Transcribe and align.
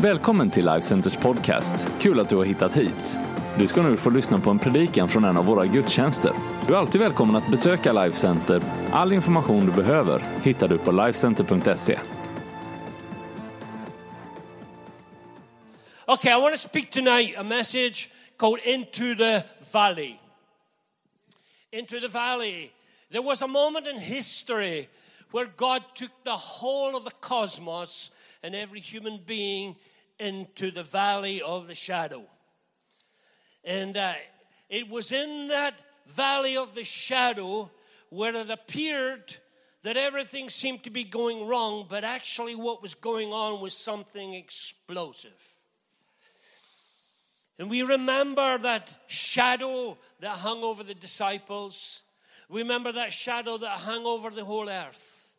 Välkommen 0.00 0.50
till 0.50 0.66
Life 0.66 0.86
Centers 0.86 1.16
podcast. 1.16 1.86
Kul 2.00 2.20
att 2.20 2.28
du 2.28 2.36
har 2.36 2.44
hittat 2.44 2.76
hit. 2.76 3.16
Du 3.58 3.68
ska 3.68 3.82
nu 3.82 3.96
få 3.96 4.10
lyssna 4.10 4.40
på 4.40 4.50
en 4.50 4.58
predikan 4.58 5.08
från 5.08 5.24
en 5.24 5.36
av 5.36 5.44
våra 5.44 5.66
gudstjänster. 5.66 6.32
Du 6.66 6.74
är 6.74 6.78
alltid 6.78 7.00
välkommen 7.00 7.36
att 7.36 7.50
besöka 7.50 7.92
Life 7.92 8.16
Center. 8.16 8.62
All 8.92 9.12
information 9.12 9.66
du 9.66 9.72
behöver 9.72 10.22
hittar 10.42 10.68
du 10.68 10.78
på 10.78 10.92
lifecenter.se. 10.92 11.98
Okay, 16.06 16.32
I 16.32 16.40
want 16.40 16.54
to 16.54 16.68
speak 16.68 16.90
tonight 16.90 17.38
a 17.38 17.42
message 17.42 18.10
called 18.36 18.60
Into 18.64 19.14
the 19.14 19.42
Valley. 19.72 20.14
Into 21.72 22.00
the 22.00 22.08
Valley. 22.08 22.70
There 23.12 23.22
was 23.22 23.42
a 23.42 23.46
moment 23.46 23.86
in 23.86 23.98
history 23.98 24.88
where 25.32 25.46
God 25.56 25.82
took 25.94 26.10
the 26.24 26.60
whole 26.60 26.96
of 26.96 27.04
the 27.04 27.16
cosmos 27.20 28.10
and 28.44 28.54
every 28.54 28.80
human 28.80 29.20
being 29.26 29.76
into 30.18 30.70
the 30.70 30.82
valley 30.82 31.42
of 31.42 31.66
the 31.66 31.74
shadow. 31.74 32.24
And 33.64 33.96
uh, 33.96 34.12
it 34.68 34.88
was 34.88 35.12
in 35.12 35.48
that 35.48 35.82
valley 36.06 36.56
of 36.56 36.74
the 36.74 36.84
shadow 36.84 37.70
where 38.10 38.34
it 38.34 38.50
appeared 38.50 39.36
that 39.82 39.96
everything 39.96 40.48
seemed 40.48 40.82
to 40.84 40.90
be 40.90 41.04
going 41.04 41.46
wrong, 41.46 41.86
but 41.88 42.02
actually, 42.02 42.54
what 42.54 42.82
was 42.82 42.94
going 42.94 43.28
on 43.28 43.60
was 43.60 43.72
something 43.72 44.34
explosive. 44.34 45.56
And 47.58 47.70
we 47.70 47.82
remember 47.82 48.58
that 48.58 48.94
shadow 49.06 49.96
that 50.20 50.30
hung 50.30 50.62
over 50.62 50.82
the 50.82 50.94
disciples. 50.94 52.02
We 52.48 52.62
Remember 52.62 52.92
that 52.92 53.12
shadow 53.12 53.56
that 53.58 53.78
hung 53.78 54.04
over 54.06 54.30
the 54.30 54.44
whole 54.44 54.68
earth. 54.68 55.34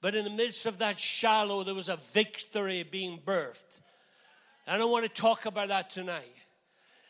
But 0.00 0.14
in 0.14 0.24
the 0.24 0.30
midst 0.30 0.66
of 0.66 0.78
that 0.78 0.98
shadow, 0.98 1.62
there 1.62 1.74
was 1.74 1.88
a 1.88 1.96
victory 1.96 2.82
being 2.82 3.18
birthed. 3.24 3.80
I 4.66 4.84
want 4.84 5.04
to 5.04 5.10
talk 5.10 5.46
about 5.46 5.68
that 5.68 5.90
tonight. 5.90 6.32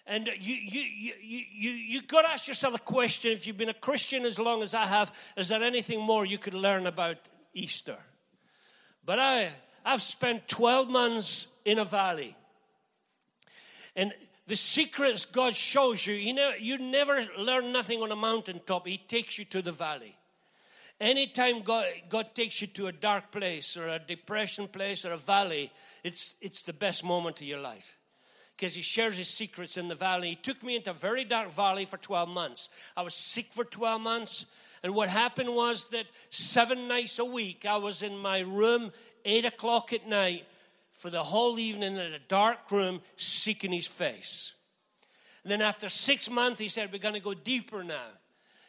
And 0.07 0.27
you, 0.27 0.55
you, 0.55 0.81
you, 0.81 1.43
you, 1.53 1.71
you 1.71 2.03
got 2.03 2.23
to 2.23 2.29
ask 2.29 2.47
yourself 2.47 2.75
a 2.75 2.79
question 2.79 3.33
if 3.33 3.47
you've 3.47 3.57
been 3.57 3.71
a 3.71 3.75
Christian 3.75 4.25
as 4.25 4.39
long 4.39 4.63
as 4.63 4.75
I 4.75 4.85
have, 4.85 5.13
is 5.37 5.49
there 5.49 5.63
anything 5.63 6.01
more 6.01 6.27
you 6.27 6.37
could 6.37 6.55
learn 6.55 6.87
about 6.87 7.17
Easter? 7.55 7.97
But 9.07 9.19
I, 9.19 9.49
I've 9.85 10.03
spent 10.03 10.47
12 10.49 10.91
months 10.91 11.49
in 11.65 11.79
a 11.79 11.85
valley. 11.85 12.37
And 13.97 14.13
the 14.47 14.57
secrets 14.57 15.25
God 15.25 15.55
shows 15.55 16.07
you, 16.07 16.15
you, 16.15 16.35
know, 16.35 16.53
you 16.59 16.79
never 16.79 17.19
learn 17.39 17.73
nothing 17.73 18.01
on 18.03 18.13
a 18.13 18.17
mountaintop. 18.17 18.87
He 18.87 18.99
takes 18.99 19.39
you 19.39 19.47
to 19.47 19.63
the 19.63 19.73
valley. 19.73 20.15
Anytime 21.01 21.63
God, 21.63 21.85
God 22.09 22.35
takes 22.35 22.61
you 22.61 22.69
to 22.69 22.87
a 22.87 22.93
dark 22.93 23.33
place 23.33 23.77
or 23.77 23.89
a 23.89 23.99
depression 23.99 24.69
place 24.69 25.05
or 25.05 25.13
a 25.13 25.17
valley, 25.17 25.71
it's, 26.03 26.37
it's 26.41 26.63
the 26.63 26.73
best 26.73 27.05
moment 27.05 27.41
of 27.41 27.47
your 27.47 27.61
life 27.61 27.99
because 28.57 28.75
he 28.75 28.83
shares 28.83 29.17
his 29.17 29.29
secrets 29.29 29.77
in 29.77 29.89
the 29.89 29.95
valley. 29.95 30.31
He 30.31 30.37
took 30.37 30.63
me 30.63 30.77
into 30.77 30.91
a 30.91 30.95
very 30.95 31.25
dark 31.25 31.51
valley 31.51 31.85
for 31.85 31.97
12 31.97 32.29
months. 32.29 32.69
I 32.97 33.03
was 33.03 33.15
sick 33.15 33.47
for 33.51 33.65
12 33.65 34.01
months. 34.01 34.47
And 34.83 34.95
what 34.95 35.09
happened 35.09 35.55
was 35.55 35.87
that 35.91 36.07
seven 36.31 36.89
nights 36.89 37.19
a 37.19 37.25
week, 37.25 37.67
I 37.69 37.79
was 37.79 38.03
in 38.03 38.19
my 38.19 38.41
room, 38.41 38.93
8 39.25 39.47
o'clock 39.47 39.93
at 39.93 40.07
night, 40.09 40.47
for 40.91 41.11
the 41.11 41.23
whole 41.23 41.59
evening 41.59 41.97
in 41.97 42.13
a 42.13 42.19
dark 42.29 42.71
room, 42.71 43.01
seeking 43.17 43.73
his 43.73 43.87
face. 43.87 44.55
And 45.43 45.51
then 45.51 45.61
after 45.61 45.89
six 45.89 46.31
months, 46.31 46.61
he 46.61 46.69
said, 46.69 46.93
We're 46.93 46.99
going 46.99 47.15
to 47.15 47.21
go 47.21 47.35
deeper 47.35 47.83
now. 47.83 48.09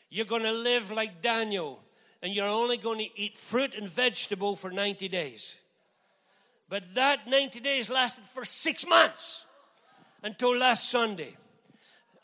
You're 0.09 0.25
going 0.25 0.43
to 0.43 0.51
live 0.51 0.91
like 0.91 1.21
Daniel, 1.21 1.79
and 2.25 2.35
you're 2.35 2.47
only 2.47 2.77
going 2.77 2.97
to 2.97 3.21
eat 3.21 3.37
fruit 3.37 3.75
and 3.75 3.87
vegetable 3.87 4.55
for 4.55 4.71
90 4.71 5.09
days. 5.09 5.59
But 6.67 6.83
that 6.95 7.27
90 7.27 7.59
days 7.59 7.87
lasted 7.87 8.23
for 8.23 8.43
six 8.43 8.83
months 8.87 9.45
until 10.23 10.57
last 10.57 10.89
Sunday. 10.89 11.35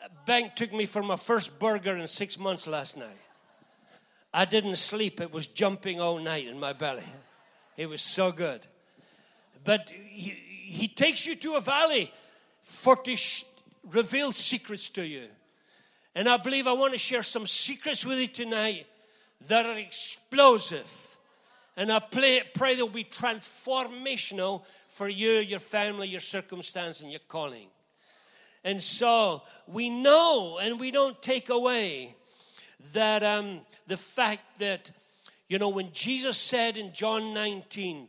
A 0.04 0.10
bank 0.26 0.56
took 0.56 0.72
me 0.72 0.86
for 0.86 1.04
my 1.04 1.14
first 1.14 1.60
burger 1.60 1.96
in 1.96 2.08
six 2.08 2.36
months 2.36 2.66
last 2.66 2.96
night. 2.96 3.22
I 4.34 4.44
didn't 4.44 4.74
sleep, 4.74 5.20
it 5.20 5.32
was 5.32 5.46
jumping 5.46 6.00
all 6.00 6.18
night 6.18 6.48
in 6.48 6.58
my 6.58 6.72
belly. 6.72 7.04
It 7.76 7.88
was 7.88 8.02
so 8.02 8.32
good. 8.32 8.66
But 9.62 9.88
he, 9.88 10.30
he 10.30 10.88
takes 10.88 11.28
you 11.28 11.36
to 11.36 11.54
a 11.54 11.60
valley 11.60 12.10
for 12.60 12.96
to 12.96 13.14
sh- 13.14 13.44
reveal 13.88 14.32
secrets 14.32 14.88
to 14.88 15.06
you. 15.06 15.28
And 16.16 16.28
I 16.28 16.38
believe 16.38 16.66
I 16.66 16.72
want 16.72 16.92
to 16.92 16.98
share 16.98 17.22
some 17.22 17.46
secrets 17.46 18.04
with 18.04 18.18
you 18.18 18.26
tonight 18.26 18.86
that 19.48 19.66
are 19.66 19.78
explosive 19.78 21.12
and 21.76 21.90
I 21.90 22.00
pray, 22.00 22.42
pray 22.54 22.74
they'll 22.74 22.88
be 22.88 23.04
transformational 23.04 24.64
for 24.88 25.08
you, 25.08 25.30
your 25.30 25.58
family, 25.58 26.08
your 26.08 26.20
circumstance, 26.20 27.00
and 27.00 27.10
your 27.10 27.20
calling. 27.28 27.68
And 28.64 28.80
so 28.80 29.42
we 29.66 29.88
know 29.88 30.58
and 30.62 30.78
we 30.78 30.90
don't 30.90 31.20
take 31.22 31.48
away 31.48 32.14
that 32.92 33.22
um, 33.22 33.60
the 33.86 33.96
fact 33.96 34.58
that, 34.58 34.90
you 35.48 35.58
know, 35.58 35.70
when 35.70 35.90
Jesus 35.92 36.36
said 36.36 36.76
in 36.76 36.92
John 36.92 37.32
19, 37.32 38.08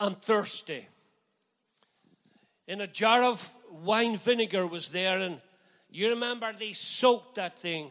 I'm 0.00 0.14
thirsty, 0.14 0.86
and 2.68 2.82
a 2.82 2.86
jar 2.86 3.22
of 3.22 3.48
wine 3.70 4.16
vinegar 4.16 4.66
was 4.66 4.90
there, 4.90 5.20
and 5.20 5.40
you 5.90 6.10
remember 6.10 6.52
they 6.52 6.72
soaked 6.72 7.36
that 7.36 7.58
thing 7.58 7.90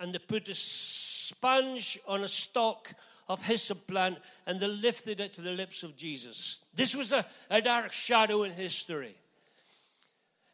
and 0.00 0.14
they 0.14 0.18
put 0.18 0.48
a 0.48 0.54
sponge 0.54 1.98
on 2.08 2.22
a 2.22 2.28
stalk 2.28 2.92
of 3.28 3.44
hyssop 3.44 3.86
plant 3.86 4.18
and 4.46 4.58
they 4.58 4.66
lifted 4.66 5.20
it 5.20 5.34
to 5.34 5.42
the 5.42 5.52
lips 5.52 5.82
of 5.82 5.96
Jesus. 5.96 6.64
This 6.74 6.96
was 6.96 7.12
a, 7.12 7.24
a 7.50 7.60
dark 7.60 7.92
shadow 7.92 8.42
in 8.42 8.50
history. 8.52 9.14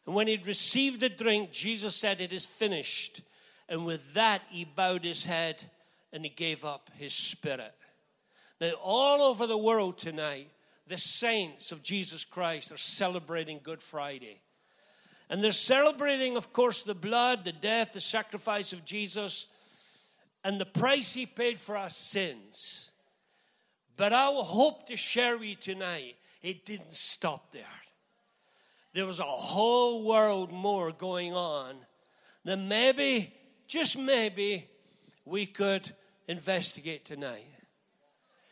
And 0.05 0.13
when 0.13 0.27
he'd 0.27 0.45
received 0.45 0.99
the 0.99 1.09
drink, 1.09 1.51
Jesus 1.51 1.95
said, 1.95 2.21
It 2.21 2.33
is 2.33 2.45
finished. 2.45 3.21
And 3.67 3.85
with 3.85 4.13
that, 4.13 4.41
he 4.49 4.63
bowed 4.63 5.03
his 5.03 5.25
head 5.25 5.63
and 6.13 6.23
he 6.23 6.29
gave 6.29 6.63
up 6.63 6.89
his 6.95 7.13
spirit. 7.13 7.73
Now, 8.61 8.71
all 8.81 9.21
over 9.21 9.47
the 9.47 9.57
world 9.57 9.97
tonight, 9.97 10.49
the 10.87 10.97
saints 10.97 11.71
of 11.71 11.83
Jesus 11.83 12.23
Christ 12.25 12.71
are 12.71 12.77
celebrating 12.77 13.59
Good 13.61 13.81
Friday. 13.81 14.41
And 15.29 15.43
they're 15.43 15.51
celebrating, 15.51 16.37
of 16.37 16.53
course, 16.53 16.83
the 16.83 16.95
blood, 16.95 17.43
the 17.43 17.51
death, 17.51 17.93
the 17.93 17.99
sacrifice 17.99 18.71
of 18.71 18.85
Jesus 18.85 19.47
and 20.43 20.61
the 20.61 20.65
price 20.65 21.13
he 21.13 21.25
paid 21.25 21.59
for 21.59 21.75
our 21.75 21.89
sins. 21.89 22.91
But 23.97 24.13
I 24.13 24.27
hope 24.33 24.87
to 24.87 24.95
share 24.95 25.37
with 25.37 25.47
you 25.47 25.55
tonight, 25.55 26.15
it 26.41 26.65
didn't 26.65 26.91
stop 26.91 27.51
there. 27.51 27.63
There 28.93 29.05
was 29.05 29.19
a 29.19 29.23
whole 29.23 30.07
world 30.07 30.51
more 30.51 30.91
going 30.91 31.33
on 31.33 31.75
than 32.45 32.69
maybe, 32.69 33.33
just 33.67 33.97
maybe, 33.97 34.69
we 35.25 35.45
could 35.45 35.91
investigate 36.27 37.03
tonight. 37.03 37.43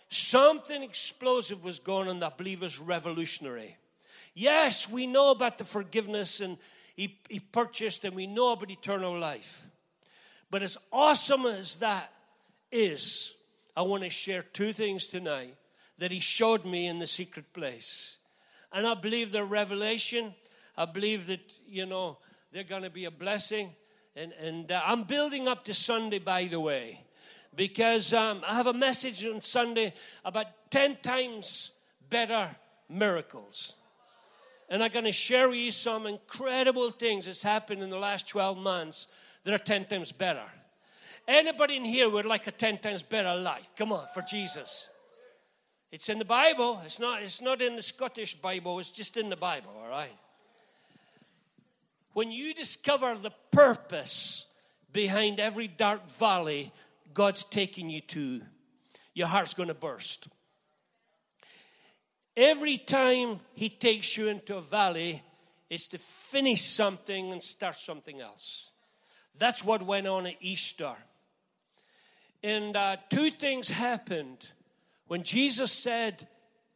Something 0.10 0.84
explosive 0.84 1.64
was 1.64 1.80
going 1.80 2.10
on 2.10 2.20
that 2.20 2.34
I 2.34 2.36
believe 2.36 2.62
revolutionary. 2.82 3.78
Yes, 4.36 4.90
we 4.92 5.08
know 5.08 5.32
about 5.32 5.58
the 5.58 5.64
forgiveness 5.64 6.42
and 6.42 6.58
he, 6.96 7.20
he 7.30 7.40
purchased, 7.40 8.06
and 8.06 8.16
we 8.16 8.26
know 8.26 8.54
about 8.54 8.72
eternal 8.72 9.18
life. 9.18 9.66
But 10.50 10.64
as 10.64 10.78
awesome 10.94 11.46
as 11.46 11.78
that 11.78 12.14
is, 12.72 13.36
I 13.76 13.82
want 13.82 14.04
to 14.04 14.10
share 14.10 14.42
two 14.42 14.72
things 14.72 15.08
tonight 15.08 15.56
that 15.98 16.12
he 16.12 16.20
showed 16.20 16.66
me 16.66 16.88
in 16.88 17.00
the 17.00 17.08
secret 17.08 17.52
place. 17.54 18.18
And 18.72 18.88
I 18.88 18.94
believe 18.94 19.32
they're 19.32 19.46
revelation. 19.46 20.34
I 20.78 20.86
believe 20.86 21.28
that, 21.28 21.42
you 21.68 21.86
know, 21.86 22.18
they're 22.54 22.64
going 22.64 22.84
to 22.84 22.90
be 22.90 23.06
a 23.06 23.12
blessing. 23.12 23.76
And, 24.16 24.32
and 24.42 24.72
uh, 24.72 24.82
I'm 24.86 25.04
building 25.04 25.48
up 25.48 25.66
to 25.66 25.74
Sunday, 25.74 26.20
by 26.20 26.46
the 26.46 26.60
way, 26.60 27.02
because 27.54 28.14
um, 28.14 28.42
I 28.48 28.54
have 28.56 28.68
a 28.68 28.74
message 28.74 29.26
on 29.26 29.42
Sunday 29.42 29.94
about 30.24 30.48
10 30.70 30.98
times 30.98 31.72
better 32.10 32.56
miracles. 32.90 33.76
And 34.70 34.82
I'm 34.82 34.92
going 34.92 35.06
to 35.06 35.12
share 35.12 35.50
with 35.50 35.58
you 35.58 35.72
some 35.72 36.08
incredible 36.08 36.90
things 36.90 37.26
that's 37.26 37.44
happened 37.44 37.82
in 37.82 37.90
the 37.90 38.00
last 38.00 38.28
12 38.28 38.58
months 38.58 39.08
that 39.44 39.54
are 39.54 39.64
10 39.64 39.86
times 39.86 40.12
better. 40.12 40.44
Anybody 41.28 41.78
in 41.78 41.86
here 41.86 42.10
would 42.10 42.26
like 42.26 42.48
a 42.48 42.52
10 42.52 42.80
times 42.80 43.04
better 43.04 43.40
life? 43.40 43.70
Come 43.76 43.92
on, 43.92 44.06
for 44.14 44.22
Jesus. 44.22 44.90
It's 45.92 46.10
in 46.10 46.20
the 46.20 46.26
Bible. 46.26 46.82
It's 46.84 47.00
not, 47.00 47.22
it's 47.22 47.42
not 47.42 47.62
in 47.62 47.76
the 47.76 47.82
Scottish 47.82 48.36
Bible, 48.36 48.80
it's 48.80 48.92
just 48.92 49.18
in 49.18 49.30
the 49.30 49.38
Bible, 49.38 49.72
all 49.82 49.90
right? 49.90 50.14
When 52.14 52.32
you 52.32 52.54
discover 52.54 53.14
the 53.16 53.34
purpose 53.52 54.48
behind 54.92 55.40
every 55.40 55.68
dark 55.68 56.10
valley 56.10 56.72
God's 57.14 57.44
taking 57.44 57.90
you 57.90 58.02
to, 58.02 58.42
your 59.14 59.28
heart's 59.28 59.54
going 59.54 59.70
to 59.70 59.76
burst. 59.76 60.30
Every 62.38 62.78
time 62.78 63.40
He 63.56 63.70
takes 63.70 64.18
you 64.18 64.28
into 64.28 64.58
a 64.58 64.62
valley, 64.62 65.24
it's 65.70 65.88
to 65.90 65.98
finish 65.98 66.62
something 66.62 67.32
and 67.32 67.42
start 67.42 67.76
something 67.76 68.22
else. 68.22 68.72
That's 69.38 69.64
what 69.64 69.82
went 69.82 70.08
on 70.08 70.28
at 70.28 70.36
Easter. 70.40 70.94
And 72.44 72.76
uh, 72.76 72.98
two 73.10 73.30
things 73.30 73.70
happened 73.70 74.52
when 75.08 75.24
Jesus 75.24 75.72
said, 75.72 76.28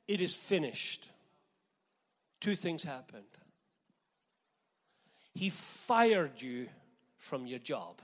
It 0.08 0.22
is 0.22 0.34
finished. 0.36 1.12
two 2.40 2.56
things 2.56 2.84
happened. 2.84 3.24
He 5.36 5.50
fired 5.50 6.42
you 6.42 6.68
from 7.18 7.46
your 7.46 7.60
job. 7.60 8.02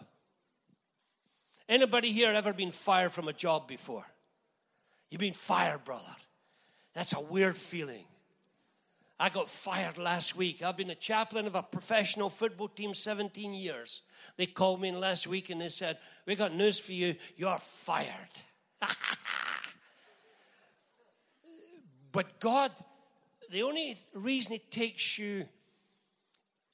Anybody 1.68 2.12
here 2.12 2.32
ever 2.32 2.54
been 2.54 2.72
fired 2.72 3.12
from 3.12 3.28
a 3.28 3.34
job 3.34 3.68
before? 3.68 4.06
You've 5.10 5.20
been 5.22 5.34
fired, 5.34 5.84
brother. 5.84 6.16
That's 6.96 7.14
a 7.14 7.20
weird 7.20 7.56
feeling. 7.56 8.06
I 9.20 9.30
got 9.30 9.50
fired 9.50 9.98
last 9.98 10.36
week. 10.36 10.64
I've 10.64 10.78
been 10.78 10.90
a 10.90 10.96
chaplain 10.96 11.46
of 11.46 11.56
a 11.56 11.62
professional 11.62 12.30
football 12.30 12.70
team 12.70 12.94
17 12.94 13.54
years. 13.54 14.02
They 14.38 14.46
called 14.46 14.82
me 14.82 14.90
in 14.90 15.00
last 15.00 15.28
week 15.28 15.50
and 15.50 15.62
they 15.62 15.70
said, 15.70 15.98
We 16.26 16.36
got 16.36 16.54
news 16.54 16.80
for 16.80 16.94
you. 16.94 17.16
You're 17.38 17.58
fired. 17.58 18.10
but 22.12 22.40
God, 22.40 22.72
the 23.52 23.64
only 23.64 23.96
reason 24.14 24.54
He 24.54 24.60
takes 24.70 25.20
you 25.20 25.46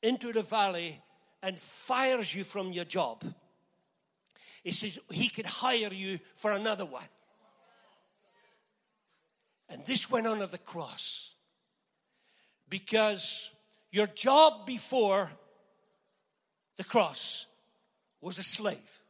into 0.02 0.32
the 0.32 0.42
valley 0.42 1.00
and 1.44 1.58
fires 1.58 2.34
you 2.34 2.44
from 2.44 2.72
your 2.72 2.86
job 2.86 3.24
is 4.64 4.80
says 4.80 5.00
He 5.12 5.30
could 5.30 5.46
hire 5.46 5.92
you 5.92 6.20
for 6.36 6.52
another 6.52 6.86
one. 6.86 7.04
And 9.72 9.86
this 9.86 10.12
went 10.12 10.28
under 10.28 10.46
the 10.46 10.58
cross 10.58 11.36
because 12.70 13.54
your 13.92 14.08
job 14.08 14.66
before 14.66 15.30
the 16.78 16.84
cross 16.84 17.48
was 18.22 18.38
a 18.38 18.44
slave. 18.44 19.02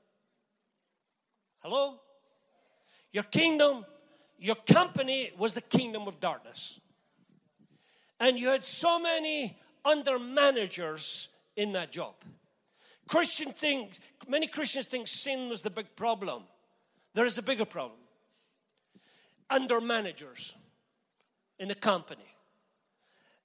Hello? 1.60 2.00
Your 3.12 3.24
kingdom, 3.24 3.86
your 4.38 4.56
company 4.56 5.32
was 5.38 5.54
the 5.56 5.62
kingdom 5.62 6.08
of 6.08 6.20
darkness. 6.20 6.80
And 8.20 8.40
you 8.40 8.50
had 8.50 8.64
so 8.64 9.00
many 9.00 9.58
under 9.84 10.20
managers 10.20 11.30
in 11.56 11.74
that 11.74 11.92
job. 11.92 12.14
Christian 13.08 13.52
things, 13.52 14.00
many 14.28 14.48
Christians 14.48 14.86
think 14.86 15.08
sin 15.08 15.50
was 15.50 15.64
the 15.64 15.72
big 15.72 15.96
problem. 15.96 16.44
There 17.14 17.26
is 17.26 17.38
a 17.40 17.44
bigger 17.44 17.66
problem. 17.66 17.98
Under 19.52 19.82
managers 19.82 20.56
in 21.60 21.70
a 21.70 21.76
company. 21.76 22.22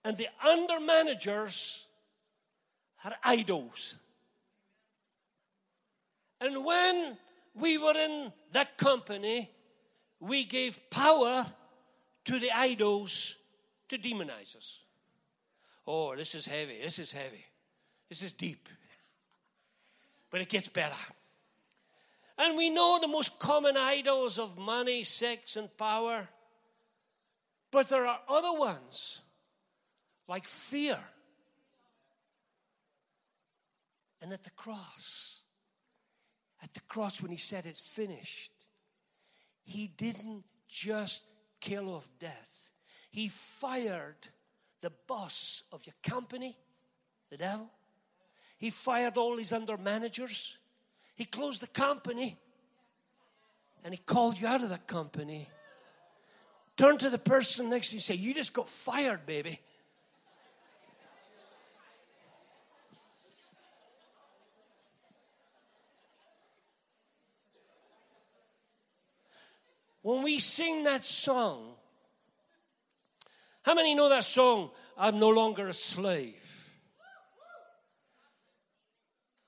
And 0.04 0.16
the 0.16 0.28
under 0.48 0.80
managers 0.80 1.86
are 3.04 3.12
idols. 3.24 3.96
And 6.40 6.64
when 6.64 7.16
we 7.54 7.78
were 7.78 7.96
in 7.96 8.32
that 8.52 8.78
company, 8.78 9.50
we 10.20 10.44
gave 10.44 10.78
power 10.90 11.44
to 12.24 12.38
the 12.38 12.50
idols 12.54 13.38
to 13.88 13.98
demonize 13.98 14.56
us. 14.56 14.82
Oh, 15.86 16.16
this 16.16 16.34
is 16.34 16.46
heavy. 16.46 16.78
This 16.82 16.98
is 16.98 17.12
heavy. 17.12 17.44
This 18.08 18.22
is 18.22 18.32
deep. 18.32 18.68
But 20.28 20.40
it 20.40 20.48
gets 20.48 20.68
better. 20.68 20.96
And 22.38 22.56
we 22.56 22.70
know 22.70 22.98
the 23.00 23.08
most 23.08 23.38
common 23.40 23.76
idols 23.76 24.38
of 24.38 24.58
money, 24.58 25.04
sex, 25.04 25.56
and 25.56 25.74
power. 25.76 26.28
But 27.70 27.88
there 27.88 28.06
are 28.06 28.20
other 28.28 28.58
ones 28.58 29.22
like 30.28 30.46
fear. 30.46 30.98
And 34.20 34.32
at 34.32 34.44
the 34.44 34.50
cross, 34.50 35.42
at 36.62 36.74
the 36.74 36.80
cross, 36.80 37.22
when 37.22 37.30
he 37.30 37.36
said 37.36 37.64
it's 37.66 37.80
finished, 37.80 38.52
he 39.64 39.88
didn't 39.88 40.44
just 40.68 41.24
kill 41.60 41.94
off 41.94 42.08
death, 42.18 42.70
he 43.10 43.28
fired 43.28 44.16
the 44.82 44.92
boss 45.06 45.64
of 45.72 45.84
your 45.86 45.94
company, 46.02 46.56
the 47.30 47.36
devil. 47.36 47.70
He 48.58 48.70
fired 48.70 49.16
all 49.16 49.36
his 49.36 49.52
under 49.52 49.76
managers. 49.76 50.58
He 51.16 51.24
closed 51.24 51.62
the 51.62 51.66
company 51.66 52.36
and 53.84 53.92
he 53.92 53.98
called 53.98 54.40
you 54.40 54.46
out 54.46 54.62
of 54.62 54.68
that 54.68 54.86
company. 54.86 55.48
Turn 56.76 56.98
to 56.98 57.10
the 57.10 57.18
person 57.18 57.70
next 57.70 57.88
to 57.88 57.94
you 57.94 57.96
and 57.96 58.02
say, 58.02 58.14
You 58.14 58.34
just 58.34 58.52
got 58.52 58.68
fired, 58.68 59.26
baby. 59.26 59.58
when 70.06 70.22
we 70.22 70.38
sing 70.38 70.84
that 70.84 71.02
song, 71.02 71.74
how 73.64 73.74
many 73.74 73.92
know 73.92 74.08
that 74.08 74.22
song, 74.22 74.70
I'm 74.96 75.18
no 75.18 75.30
longer 75.30 75.66
a 75.66 75.72
slave? 75.72 76.78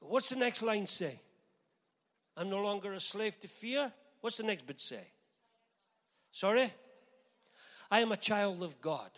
What's 0.00 0.30
the 0.30 0.34
next 0.34 0.64
line 0.64 0.84
say? 0.86 1.20
I'm 2.38 2.48
no 2.48 2.62
longer 2.62 2.92
a 2.92 3.00
slave 3.00 3.38
to 3.40 3.48
fear. 3.48 3.92
What's 4.20 4.36
the 4.36 4.44
next 4.44 4.64
bit 4.64 4.78
say? 4.78 5.04
Sorry? 6.30 6.70
I 7.90 7.98
am 7.98 8.12
a 8.12 8.16
child 8.16 8.62
of 8.62 8.80
God. 8.80 9.10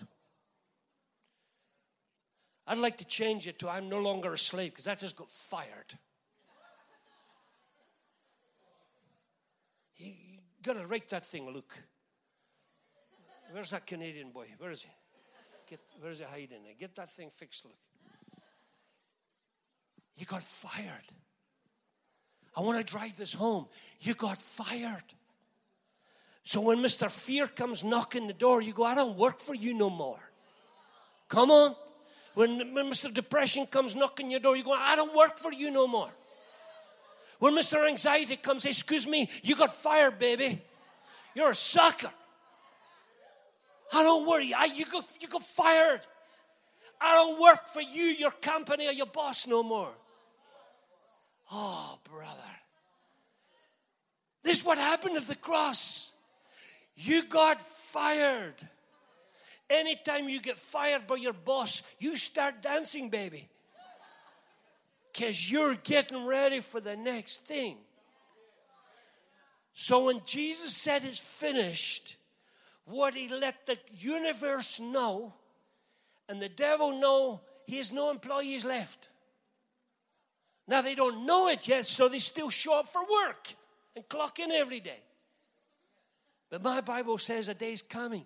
I'd 2.67 2.79
like 2.79 2.97
to 2.99 3.05
change 3.05 3.47
it 3.47 3.59
to 3.59 3.69
I'm 3.69 3.91
no 3.91 3.99
longer 3.99 4.33
a 4.33 4.39
slave 4.39 4.71
because 4.71 4.87
that 4.87 4.99
just 4.99 5.17
got 5.17 5.29
fired. 5.29 5.99
He 9.95 10.41
got 10.63 10.77
to 10.77 10.87
rate 10.87 11.11
that 11.11 11.27
thing, 11.27 11.51
Luke. 11.51 11.77
Where's 13.53 13.71
that 13.71 13.87
Canadian 13.87 14.31
boy? 14.31 14.47
Where 14.57 14.71
is 14.71 14.83
he? 14.83 14.91
Get, 15.69 15.81
where's 16.01 16.21
he 16.21 16.25
hiding? 16.25 16.61
Get 16.79 16.95
that 16.95 17.11
thing 17.11 17.29
fixed, 17.29 17.67
Luke. 17.67 17.75
You 20.15 20.25
got 20.25 20.43
fired. 20.43 21.05
I 22.57 22.61
want 22.61 22.79
to 22.79 22.85
drive 22.85 23.17
this 23.17 23.33
home. 23.33 23.67
You 24.01 24.15
got 24.15 24.39
fired. 24.39 25.05
So 26.43 26.61
when 26.61 26.79
Mr. 26.79 27.11
Fear 27.11 27.47
comes 27.49 27.85
knocking 27.85 28.27
the 28.27 28.35
door, 28.35 28.63
you 28.63 28.73
go, 28.73 28.85
I 28.85 28.95
don't 28.95 29.17
work 29.17 29.39
for 29.39 29.55
you 29.55 29.75
no 29.75 29.91
more. 29.91 30.19
Come 31.29 31.51
on. 31.51 31.75
When, 32.35 32.75
Mr. 32.75 33.13
Depression 33.13 33.67
comes 33.67 33.95
knocking 33.95 34.31
your 34.31 34.41
door, 34.41 34.57
you 34.57 34.63
go, 34.63 34.73
I 34.73 34.97
don't 34.97 35.15
work 35.15 35.37
for 35.37 35.53
you 35.53 35.71
no 35.71 35.87
more. 35.87 36.09
When 37.39 37.55
Mr. 37.55 37.89
Anxiety 37.89 38.37
comes, 38.37 38.65
excuse 38.65 39.07
me, 39.07 39.29
you 39.43 39.57
got 39.57 39.71
fired, 39.71 40.19
baby. 40.19 40.61
You're 41.35 41.51
a 41.51 41.55
sucker. 41.55 42.11
I 43.93 44.03
don't 44.03 44.27
worry. 44.27 44.53
I, 44.55 44.67
you, 44.67 44.85
got, 44.87 45.05
you 45.21 45.29
got 45.29 45.43
fired. 45.43 46.01
I 47.01 47.15
don't 47.15 47.41
work 47.41 47.67
for 47.67 47.81
you, 47.81 48.05
your 48.05 48.31
company, 48.31 48.89
or 48.89 48.93
your 48.93 49.07
boss 49.07 49.47
no 49.47 49.63
more. 49.63 49.91
Oh, 51.53 51.99
brother. 52.05 52.29
This 54.43 54.61
is 54.61 54.65
what 54.65 54.79
happened 54.79 55.17
at 55.17 55.25
the 55.25 55.35
cross. 55.35 56.13
You 56.97 57.25
got 57.27 57.61
fired. 57.61 58.55
Anytime 59.69 60.29
you 60.29 60.41
get 60.41 60.59
fired 60.59 61.07
by 61.07 61.17
your 61.17 61.33
boss, 61.33 61.95
you 61.99 62.17
start 62.17 62.63
dancing, 62.63 63.09
baby 63.09 63.49
because 65.13 65.51
you're 65.51 65.75
getting 65.77 66.27
ready 66.27 66.61
for 66.61 66.81
the 66.81 66.97
next 66.97 67.47
thing. 67.47 67.77
So 69.73 70.05
when 70.05 70.21
Jesus 70.25 70.75
said 70.75 71.05
it's 71.05 71.21
finished, 71.21 72.17
what 72.85 73.15
he 73.15 73.29
let 73.29 73.67
the 73.67 73.77
universe 73.97 74.81
know 74.81 75.35
and 76.29 76.41
the 76.41 76.49
devil 76.49 76.99
know 76.99 77.41
he 77.67 77.77
has 77.77 77.93
no 77.93 78.11
employees 78.11 78.65
left. 78.65 79.09
Now 80.71 80.83
they 80.83 80.95
don't 80.95 81.27
know 81.27 81.49
it 81.49 81.67
yet, 81.67 81.85
so 81.85 82.09
they 82.09 82.21
still 82.21 82.49
show 82.49 82.79
up 82.79 82.87
for 82.87 83.03
work 83.03 83.49
and 83.97 84.09
clock 84.09 84.39
in 84.39 84.53
every 84.53 84.79
day. 84.79 85.03
But 86.49 86.63
my 86.63 86.81
Bible 86.81 87.19
says 87.19 87.49
a 87.49 87.55
day's 87.55 87.83
coming 87.83 88.25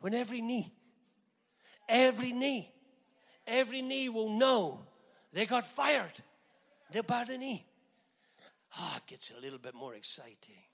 when 0.00 0.12
every 0.12 0.40
knee, 0.40 0.72
every 1.88 2.32
knee, 2.32 2.68
every 3.46 3.80
knee 3.80 4.08
will 4.08 4.36
know 4.36 4.80
they 5.32 5.46
got 5.46 5.62
fired. 5.62 6.12
They're 6.90 7.04
bowed 7.04 7.28
the 7.28 7.38
knee. 7.38 7.64
Ah, 8.74 8.94
oh, 8.94 8.96
it 8.96 9.08
gets 9.08 9.32
a 9.38 9.40
little 9.40 9.60
bit 9.60 9.74
more 9.74 9.94
exciting. 9.94 10.64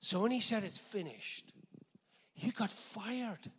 So 0.00 0.20
when 0.20 0.32
he 0.32 0.40
said 0.40 0.64
it's 0.64 0.78
finished, 0.78 1.54
you 2.36 2.52
got 2.52 2.70
fired. 2.70 3.50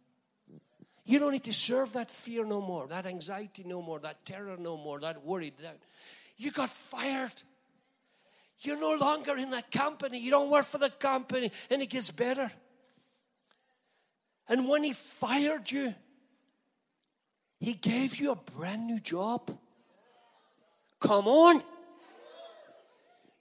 You 1.11 1.19
don't 1.19 1.33
need 1.33 1.43
to 1.43 1.51
serve 1.51 1.91
that 1.91 2.09
fear 2.09 2.45
no 2.45 2.61
more, 2.61 2.87
that 2.87 3.05
anxiety 3.05 3.65
no 3.65 3.81
more, 3.81 3.99
that 3.99 4.23
terror 4.23 4.55
no 4.57 4.77
more, 4.77 4.97
that 5.01 5.21
worry. 5.25 5.51
That 5.61 5.77
you 6.37 6.51
got 6.51 6.69
fired. 6.69 7.33
You're 8.61 8.79
no 8.79 8.95
longer 8.95 9.35
in 9.35 9.49
that 9.49 9.71
company. 9.71 10.21
You 10.21 10.31
don't 10.31 10.49
work 10.49 10.63
for 10.63 10.77
the 10.77 10.89
company, 10.89 11.51
and 11.69 11.81
it 11.81 11.89
gets 11.89 12.11
better. 12.11 12.49
And 14.47 14.69
when 14.69 14.85
he 14.85 14.93
fired 14.93 15.69
you, 15.69 15.93
he 17.59 17.73
gave 17.73 18.17
you 18.21 18.31
a 18.31 18.37
brand 18.37 18.87
new 18.87 19.01
job. 19.01 19.51
Come 21.01 21.27
on. 21.27 21.61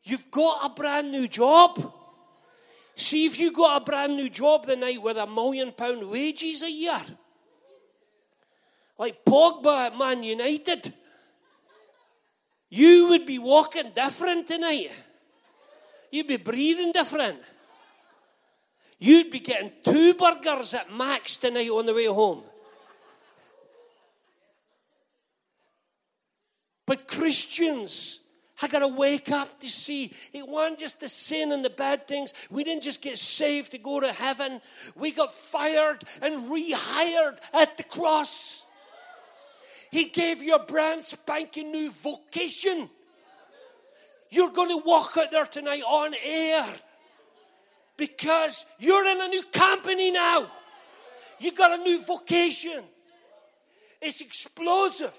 You've 0.03 0.29
got 0.33 0.73
a 0.73 0.75
brand 0.75 1.13
new 1.13 1.29
job. 1.29 1.79
See 2.97 3.27
if 3.27 3.39
you 3.39 3.53
got 3.53 3.83
a 3.83 3.85
brand 3.85 4.17
new 4.17 4.29
job 4.29 4.67
the 4.67 4.75
night 4.75 5.01
with 5.01 5.17
a 5.17 5.29
million 5.29 5.71
pound 5.71 6.11
wages 6.11 6.65
a 6.65 6.71
year. 6.71 7.01
Like 9.01 9.25
Pogba 9.25 9.87
at 9.87 9.99
Man 9.99 10.23
United. 10.23 10.93
You 12.69 13.09
would 13.09 13.25
be 13.25 13.39
walking 13.39 13.91
different 13.95 14.47
tonight. 14.47 14.91
You'd 16.13 16.27
be 16.27 16.37
breathing 16.37 16.93
different. 16.93 17.39
You'd 18.99 19.31
be 19.31 19.41
getting 19.41 19.73
two 19.83 20.13
burgers 20.13 20.75
at 20.75 20.95
Max 20.95 21.39
tonight 21.39 21.71
on 21.71 21.87
the 21.87 21.95
way 21.95 22.05
home. 22.05 22.43
But 26.85 27.09
Christians 27.09 28.19
I 28.63 28.69
got 28.69 28.81
to 28.81 28.89
wake 28.89 29.31
up 29.31 29.61
to 29.61 29.71
see 29.71 30.13
it 30.35 30.47
wasn't 30.47 30.81
just 30.81 31.01
the 31.01 31.09
sin 31.09 31.51
and 31.53 31.65
the 31.65 31.71
bad 31.71 32.07
things. 32.07 32.35
We 32.51 32.63
didn't 32.63 32.83
just 32.83 33.01
get 33.01 33.17
saved 33.17 33.73
to 33.73 33.79
go 33.79 34.01
to 34.01 34.13
heaven. 34.13 34.61
We 34.95 35.13
got 35.13 35.31
fired 35.33 36.05
and 36.21 36.53
rehired 36.53 37.39
at 37.55 37.79
the 37.79 37.85
cross. 37.85 38.67
He 39.91 40.05
gave 40.05 40.43
you 40.43 40.55
a 40.55 40.65
brand 40.65 41.03
spanking 41.03 41.73
new 41.73 41.91
vocation. 41.91 42.89
You're 44.31 44.53
going 44.53 44.69
to 44.69 44.83
walk 44.87 45.17
out 45.19 45.31
there 45.31 45.45
tonight 45.45 45.83
on 45.83 46.15
air 46.25 46.65
because 47.97 48.65
you're 48.79 49.07
in 49.11 49.21
a 49.21 49.29
new 49.29 49.43
company 49.53 50.13
now. 50.13 50.47
You 51.41 51.53
got 51.53 51.79
a 51.79 51.83
new 51.83 52.03
vocation. 52.05 52.85
It's 54.01 54.21
explosive. 54.21 55.17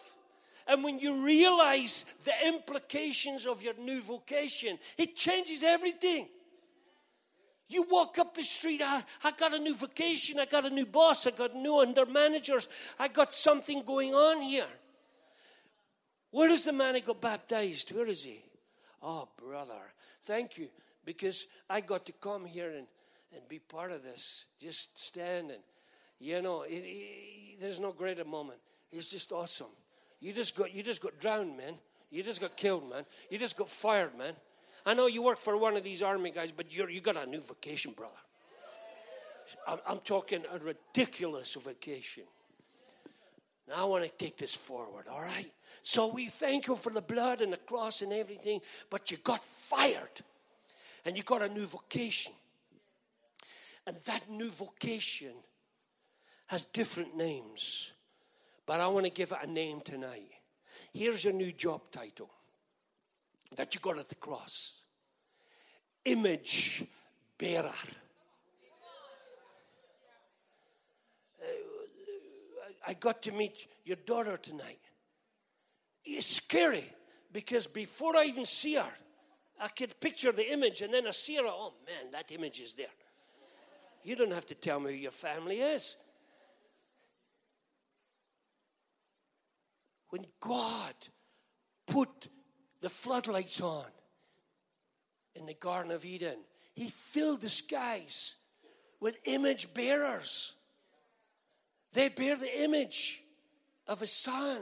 And 0.67 0.83
when 0.83 0.99
you 0.99 1.25
realize 1.25 2.05
the 2.23 2.33
implications 2.47 3.45
of 3.45 3.61
your 3.61 3.73
new 3.77 3.99
vocation, 3.99 4.79
it 4.97 5.15
changes 5.15 5.63
everything. 5.63 6.27
You 7.71 7.85
walk 7.89 8.19
up 8.19 8.35
the 8.35 8.43
street, 8.43 8.81
I, 8.83 9.01
I 9.23 9.31
got 9.31 9.53
a 9.53 9.59
new 9.59 9.73
vacation, 9.73 10.39
I 10.39 10.45
got 10.45 10.65
a 10.65 10.69
new 10.69 10.85
boss, 10.85 11.25
I 11.25 11.31
got 11.31 11.55
new 11.55 11.79
under 11.79 12.05
managers, 12.05 12.67
I 12.99 13.07
got 13.07 13.31
something 13.31 13.83
going 13.83 14.13
on 14.13 14.41
here. 14.41 14.67
Where 16.31 16.49
is 16.49 16.65
the 16.65 16.73
man 16.73 16.95
who 16.95 17.01
got 17.01 17.21
baptized? 17.21 17.93
Where 17.93 18.09
is 18.09 18.25
he? 18.25 18.43
Oh, 19.01 19.29
brother, 19.37 19.79
thank 20.23 20.57
you, 20.57 20.67
because 21.05 21.47
I 21.69 21.79
got 21.79 22.05
to 22.07 22.11
come 22.11 22.45
here 22.45 22.71
and, 22.71 22.87
and 23.33 23.47
be 23.47 23.59
part 23.59 23.91
of 23.91 24.03
this. 24.03 24.47
Just 24.59 24.99
standing, 24.99 25.61
you 26.19 26.41
know, 26.41 26.63
it, 26.63 26.83
it, 26.85 27.61
there's 27.61 27.79
no 27.79 27.93
greater 27.93 28.25
moment. 28.25 28.59
It's 28.91 29.11
just 29.11 29.31
awesome. 29.31 29.71
You 30.19 30.33
just 30.33 30.57
got, 30.57 30.73
you 30.73 30.83
just 30.83 31.01
got 31.01 31.19
drowned, 31.21 31.55
man. 31.57 31.73
You 32.09 32.21
just 32.21 32.41
got 32.41 32.57
killed, 32.57 32.89
man. 32.89 33.05
You 33.29 33.39
just 33.39 33.57
got 33.57 33.69
fired, 33.69 34.17
man. 34.17 34.33
I 34.85 34.93
know 34.93 35.07
you 35.07 35.21
work 35.21 35.38
for 35.38 35.57
one 35.57 35.77
of 35.77 35.83
these 35.83 36.01
army 36.01 36.31
guys, 36.31 36.51
but 36.51 36.75
you're, 36.75 36.89
you 36.89 37.01
got 37.01 37.15
a 37.15 37.29
new 37.29 37.41
vacation, 37.41 37.91
brother. 37.91 38.13
I'm, 39.67 39.79
I'm 39.88 40.00
talking 40.00 40.43
a 40.53 40.57
ridiculous 40.59 41.55
vacation. 41.55 42.23
Now 43.67 43.75
I 43.77 43.83
want 43.85 44.03
to 44.03 44.11
take 44.17 44.38
this 44.38 44.55
forward, 44.55 45.05
all 45.11 45.21
right? 45.21 45.51
So 45.81 46.13
we 46.13 46.27
thank 46.27 46.67
you 46.67 46.75
for 46.75 46.91
the 46.91 47.01
blood 47.01 47.41
and 47.41 47.53
the 47.53 47.57
cross 47.57 48.01
and 48.01 48.11
everything, 48.11 48.59
but 48.89 49.11
you 49.11 49.17
got 49.17 49.43
fired 49.43 50.21
and 51.05 51.15
you 51.15 51.23
got 51.23 51.41
a 51.41 51.50
new 51.50 51.65
vocation. 51.65 52.33
And 53.88 53.95
that 54.07 54.29
new 54.29 54.50
vocation 54.50 55.33
has 56.47 56.65
different 56.65 57.15
names, 57.15 57.93
but 58.65 58.79
I 58.79 58.88
want 58.88 59.05
to 59.05 59.11
give 59.11 59.31
it 59.31 59.38
a 59.41 59.51
name 59.51 59.79
tonight. 59.81 60.29
Here's 60.93 61.23
your 61.23 61.33
new 61.33 61.51
job 61.51 61.81
title 61.91 62.29
that 63.55 63.75
you 63.75 63.81
got 63.81 63.98
at 63.98 64.10
the 64.10 64.15
cross 64.15 64.81
image 66.05 66.84
bearer. 67.38 67.65
Uh, 71.39 71.46
I 72.88 72.93
got 72.93 73.22
to 73.24 73.31
meet 73.31 73.67
your 73.86 73.98
daughter 74.05 74.38
tonight. 74.38 74.79
It's 76.03 76.25
scary 76.25 76.84
because 77.31 77.67
before 77.67 78.15
I 78.15 78.25
even 78.25 78.46
see 78.46 78.75
her, 78.75 78.93
I 79.62 79.67
could 79.67 80.00
picture 80.00 80.31
the 80.31 80.51
image 80.51 80.81
and 80.81 80.93
then 80.93 81.05
I 81.05 81.12
see 81.12 81.36
her. 81.36 81.43
Oh 81.46 81.74
man, 81.86 82.12
that 82.12 82.31
image 82.31 82.60
is 82.60 82.74
there. 82.74 82.88
You 84.03 84.15
don't 84.15 84.34
have 84.34 84.48
to 84.48 84.55
tell 84.55 84.79
me 84.79 84.93
who 84.93 84.98
your 84.98 85.12
family 85.12 85.58
is. 85.58 85.98
When 90.10 90.25
God 90.39 90.96
put 91.86 92.27
the 92.81 92.89
floodlights 92.89 93.61
on 93.61 93.85
in 95.35 95.45
the 95.45 95.53
Garden 95.53 95.91
of 95.91 96.03
Eden. 96.03 96.38
He 96.73 96.89
filled 96.89 97.41
the 97.41 97.50
skies 97.50 98.35
with 99.00 99.17
image 99.25 99.73
bearers. 99.73 100.55
They 101.93 102.09
bear 102.09 102.35
the 102.35 102.63
image 102.63 103.21
of 103.88 104.01
a 104.01 104.07
son. 104.07 104.61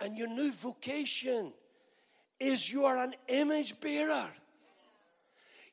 And 0.00 0.16
your 0.16 0.28
new 0.28 0.52
vocation 0.52 1.52
is 2.38 2.70
you 2.70 2.84
are 2.84 2.98
an 2.98 3.14
image 3.28 3.80
bearer. 3.80 4.26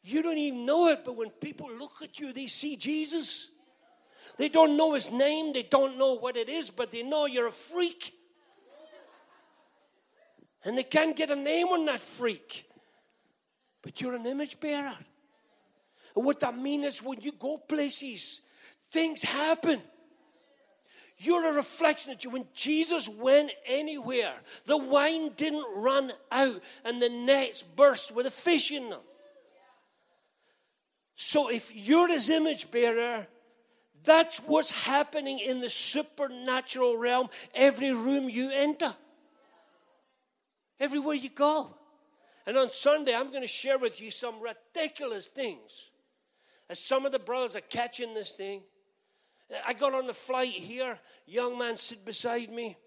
You 0.04 0.24
don't 0.24 0.38
even 0.38 0.66
know 0.66 0.88
it, 0.88 1.02
but 1.06 1.16
when 1.16 1.30
people 1.30 1.70
look 1.78 2.02
at 2.02 2.20
you, 2.20 2.34
they 2.34 2.48
see 2.48 2.76
Jesus. 2.76 3.52
They 4.38 4.50
don't 4.50 4.78
know 4.78 4.94
his 4.94 5.12
name, 5.12 5.54
they 5.54 5.64
don't 5.64 5.98
know 5.98 6.18
what 6.18 6.38
it 6.38 6.50
is, 6.50 6.70
but 6.70 6.92
they 6.92 7.04
know 7.04 7.26
you're 7.26 7.48
a 7.48 7.52
freak. 7.52 8.14
And 10.64 10.78
they 10.78 10.84
can't 10.84 11.16
get 11.16 11.32
a 11.32 11.36
name 11.36 11.68
on 11.68 11.86
that 11.86 12.00
freak. 12.00 12.66
But 13.82 14.00
you're 14.00 14.16
an 14.16 14.26
image 14.26 14.60
bearer. 14.60 14.96
And 16.16 16.26
what 16.26 16.40
that 16.42 16.58
means 16.58 16.86
is 16.86 17.04
when 17.04 17.22
you 17.22 17.32
go 17.32 17.58
places, 17.58 18.42
things 18.82 19.24
happen. 19.24 19.80
You're 21.18 21.52
a 21.52 21.56
reflection 21.56 22.12
that 22.12 22.24
you, 22.24 22.32
when 22.32 22.46
Jesus 22.54 23.08
went 23.08 23.52
anywhere, 23.68 24.34
the 24.66 24.78
wine 24.78 25.32
didn't 25.36 25.66
run 25.78 26.12
out 26.32 26.60
and 26.84 27.02
the 27.02 27.10
nets 27.10 27.62
burst 27.62 28.16
with 28.16 28.26
a 28.26 28.32
fish 28.32 28.72
in 28.72 28.90
them. 28.90 29.00
So 31.14 31.52
if 31.52 31.76
you're 31.76 32.08
his 32.08 32.30
image 32.32 32.72
bearer, 32.72 33.28
that's 34.04 34.40
what's 34.40 34.86
happening 34.86 35.38
in 35.40 35.62
the 35.62 35.70
supernatural 35.70 36.98
realm 36.98 37.28
every 37.54 37.94
room 37.94 38.28
you 38.28 38.50
enter 38.52 38.92
everywhere 40.82 41.16
you 41.16 41.30
go. 41.30 41.74
And 42.46 42.58
on 42.58 42.70
Sunday, 42.70 43.16
I'm 43.16 43.30
going 43.30 43.44
to 43.44 43.48
share 43.48 43.78
with 43.78 44.02
you 44.02 44.10
some 44.12 44.36
ridiculous 44.42 45.28
things. 45.28 45.92
As 46.70 46.80
some 46.80 47.06
of 47.06 47.12
the 47.12 47.20
brothers 47.20 47.56
are 47.56 47.62
catching 47.62 48.14
this 48.14 48.34
thing. 48.34 48.64
I 49.68 49.74
got 49.74 49.94
on 49.94 50.08
the 50.08 50.14
flight 50.14 50.50
here, 50.50 50.98
young 51.28 51.58
man 51.58 51.76
sit 51.76 52.04
beside 52.04 52.50
me. 52.50 52.78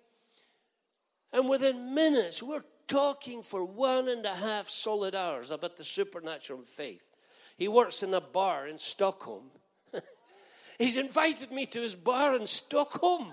And 1.33 1.49
within 1.49 1.95
minutes, 1.95 2.43
we're 2.43 2.65
talking 2.89 3.43
for 3.43 3.65
one 3.65 4.09
and 4.09 4.25
a 4.25 4.35
half 4.35 4.69
solid 4.69 5.15
hours 5.15 5.51
about 5.51 5.77
the 5.77 5.85
supernatural 5.85 6.63
faith. 6.63 7.11
He 7.57 7.69
works 7.69 8.03
in 8.03 8.13
a 8.15 8.21
bar 8.21 8.67
in 8.67 8.79
Stockholm. 8.79 9.51
He's 10.79 10.97
invited 10.97 11.53
me 11.53 11.67
to 11.67 11.81
his 11.81 11.95
bar 11.95 12.35
in 12.35 12.47
Stockholm 12.47 13.27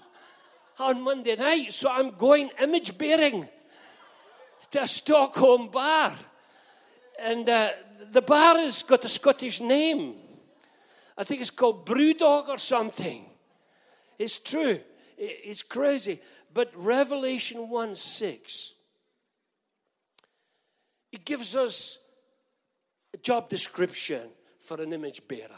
on 0.79 1.03
Monday 1.03 1.35
night, 1.35 1.71
so 1.71 1.89
I'm 1.91 2.11
going 2.11 2.49
image 2.61 2.97
bearing 2.97 3.47
a 4.75 4.87
Stockholm 4.87 5.69
bar. 5.69 6.13
And 7.21 7.47
uh, 7.47 7.69
the 8.11 8.21
bar 8.21 8.57
has 8.57 8.83
got 8.83 9.05
a 9.05 9.09
Scottish 9.09 9.61
name. 9.61 10.15
I 11.17 11.23
think 11.23 11.41
it's 11.41 11.49
called 11.49 11.85
Brewdog 11.85 12.49
or 12.49 12.57
something. 12.57 13.25
It's 14.17 14.39
true. 14.39 14.77
It's 15.17 15.63
crazy. 15.63 16.19
But 16.53 16.71
Revelation 16.75 17.69
1 17.69 17.95
6, 17.95 18.73
it 21.11 21.25
gives 21.25 21.55
us 21.55 21.97
a 23.13 23.17
job 23.17 23.49
description 23.49 24.21
for 24.59 24.81
an 24.81 24.93
image 24.93 25.27
bearer. 25.27 25.49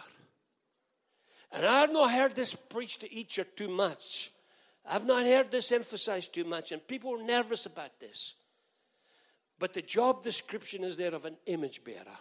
And 1.51 1.65
I've 1.65 1.91
not 1.91 2.11
heard 2.11 2.35
this 2.35 2.55
preached 2.55 3.01
to 3.01 3.13
each 3.13 3.37
or 3.39 3.43
too 3.43 3.69
much. 3.69 4.31
I've 4.89 5.05
not 5.05 5.23
heard 5.23 5.51
this 5.51 5.71
emphasized 5.71 6.33
too 6.33 6.43
much, 6.43 6.71
and 6.71 6.85
people 6.87 7.19
are 7.19 7.23
nervous 7.23 7.65
about 7.65 7.99
this. 7.99 8.35
But 9.59 9.73
the 9.73 9.81
job 9.81 10.23
description 10.23 10.83
is 10.83 10.97
there 10.97 11.13
of 11.13 11.25
an 11.25 11.37
image 11.45 11.83
bearer. 11.83 12.17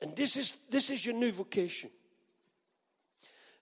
And 0.00 0.16
this 0.16 0.36
is, 0.36 0.52
this 0.70 0.90
is 0.90 1.06
your 1.06 1.14
new 1.14 1.30
vocation. 1.30 1.90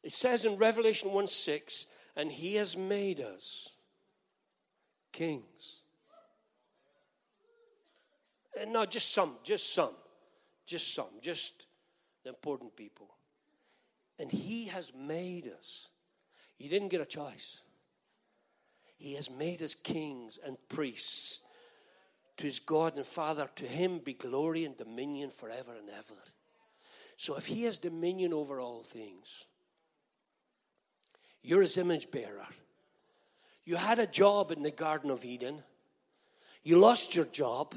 It 0.02 0.12
says 0.12 0.46
in 0.46 0.56
Revelation 0.56 1.12
1 1.12 1.26
6, 1.26 1.86
and 2.16 2.32
he 2.32 2.54
has 2.54 2.76
made 2.76 3.20
us 3.20 3.76
kings. 5.12 5.80
Uh, 8.56 8.62
and 8.62 8.72
not 8.72 8.90
just 8.90 9.12
some, 9.12 9.36
just 9.42 9.74
some, 9.74 9.94
just 10.66 10.94
some, 10.94 11.10
just 11.20 11.66
the 12.24 12.30
important 12.30 12.74
people. 12.74 13.08
And 14.18 14.32
he 14.32 14.66
has 14.68 14.92
made 14.94 15.46
us. 15.46 15.88
He 16.56 16.68
didn't 16.68 16.88
get 16.88 17.00
a 17.00 17.06
choice. 17.06 17.62
He 18.96 19.14
has 19.14 19.30
made 19.30 19.62
us 19.62 19.74
kings 19.74 20.38
and 20.44 20.56
priests 20.68 21.42
to 22.40 22.46
his 22.46 22.58
God 22.58 22.96
and 22.96 23.04
Father. 23.04 23.48
To 23.56 23.66
him 23.66 23.98
be 23.98 24.14
glory 24.14 24.64
and 24.64 24.76
dominion 24.76 25.30
forever 25.30 25.72
and 25.78 25.88
ever. 25.90 26.20
So 27.16 27.36
if 27.36 27.46
he 27.46 27.64
has 27.64 27.78
dominion 27.78 28.32
over 28.32 28.60
all 28.60 28.82
things, 28.82 29.44
you're 31.42 31.60
his 31.60 31.76
image 31.76 32.10
bearer. 32.10 32.46
You 33.64 33.76
had 33.76 33.98
a 33.98 34.06
job 34.06 34.52
in 34.52 34.62
the 34.62 34.70
Garden 34.70 35.10
of 35.10 35.24
Eden, 35.24 35.58
you 36.62 36.78
lost 36.78 37.14
your 37.14 37.26
job, 37.26 37.74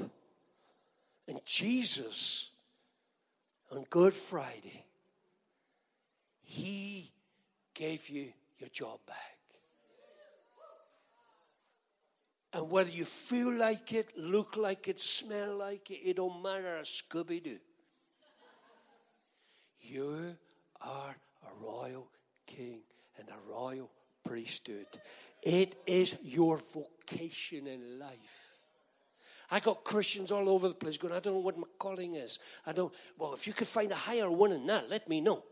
and 1.28 1.40
Jesus, 1.44 2.50
on 3.70 3.84
Good 3.90 4.12
Friday, 4.12 4.84
He 6.42 7.10
gave 7.74 8.08
you 8.08 8.32
your 8.58 8.68
job 8.70 8.98
back. 9.06 9.33
And 12.54 12.70
whether 12.70 12.90
you 12.90 13.04
feel 13.04 13.52
like 13.52 13.92
it, 13.92 14.16
look 14.16 14.56
like 14.56 14.86
it, 14.86 15.00
smell 15.00 15.58
like 15.58 15.90
it, 15.90 16.00
it 16.04 16.16
don't 16.16 16.40
matter 16.40 16.76
a 16.76 16.82
Scooby 16.82 17.42
Doo. 17.42 17.58
You 19.80 20.36
are 20.80 21.16
a 21.42 21.64
royal 21.64 22.08
king 22.46 22.82
and 23.18 23.28
a 23.28 23.52
royal 23.52 23.90
priesthood. 24.24 24.86
It 25.42 25.74
is 25.84 26.16
your 26.22 26.60
vocation 26.72 27.66
in 27.66 27.98
life. 27.98 28.52
I 29.50 29.58
got 29.58 29.84
Christians 29.84 30.30
all 30.30 30.48
over 30.48 30.68
the 30.68 30.74
place 30.74 30.96
going, 30.96 31.12
I 31.12 31.18
don't 31.18 31.34
know 31.34 31.40
what 31.40 31.58
my 31.58 31.66
calling 31.78 32.14
is. 32.14 32.38
I 32.66 32.72
don't, 32.72 32.94
well, 33.18 33.34
if 33.34 33.48
you 33.48 33.52
could 33.52 33.66
find 33.66 33.90
a 33.90 33.96
higher 33.96 34.30
one 34.30 34.50
than 34.50 34.66
that, 34.66 34.88
let 34.88 35.08
me 35.08 35.20
know. 35.20 35.42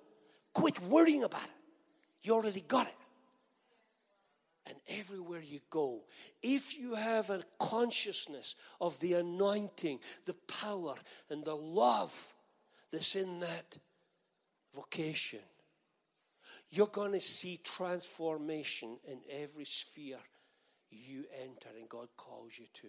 Quit 0.55 0.81
worrying 0.83 1.25
about 1.25 1.43
it. 1.43 1.51
You 2.23 2.35
already 2.35 2.61
got 2.61 2.87
it. 2.87 2.95
And 4.67 4.77
everywhere 4.89 5.43
you 5.43 5.59
go, 5.71 6.03
if 6.43 6.79
you 6.79 6.95
have 6.95 7.31
a 7.31 7.43
consciousness 7.59 8.55
of 8.81 8.99
the 9.01 9.15
anointing, 9.15 9.99
the 10.25 10.37
power, 10.47 10.95
and 11.31 11.45
the 11.45 11.55
love 11.55 12.33
that's 12.93 13.17
in 13.17 13.41
that 13.41 13.79
vocation, 14.73 15.41
you're 16.71 16.87
going 16.87 17.13
to 17.13 17.21
see 17.21 17.59
transformation 17.63 18.99
in 19.09 19.19
every 19.31 19.65
sphere 19.65 20.19
you 20.91 21.25
enter 21.43 21.69
and 21.79 21.89
God 21.89 22.09
calls 22.17 22.59
you 22.59 22.67
to. 22.75 22.89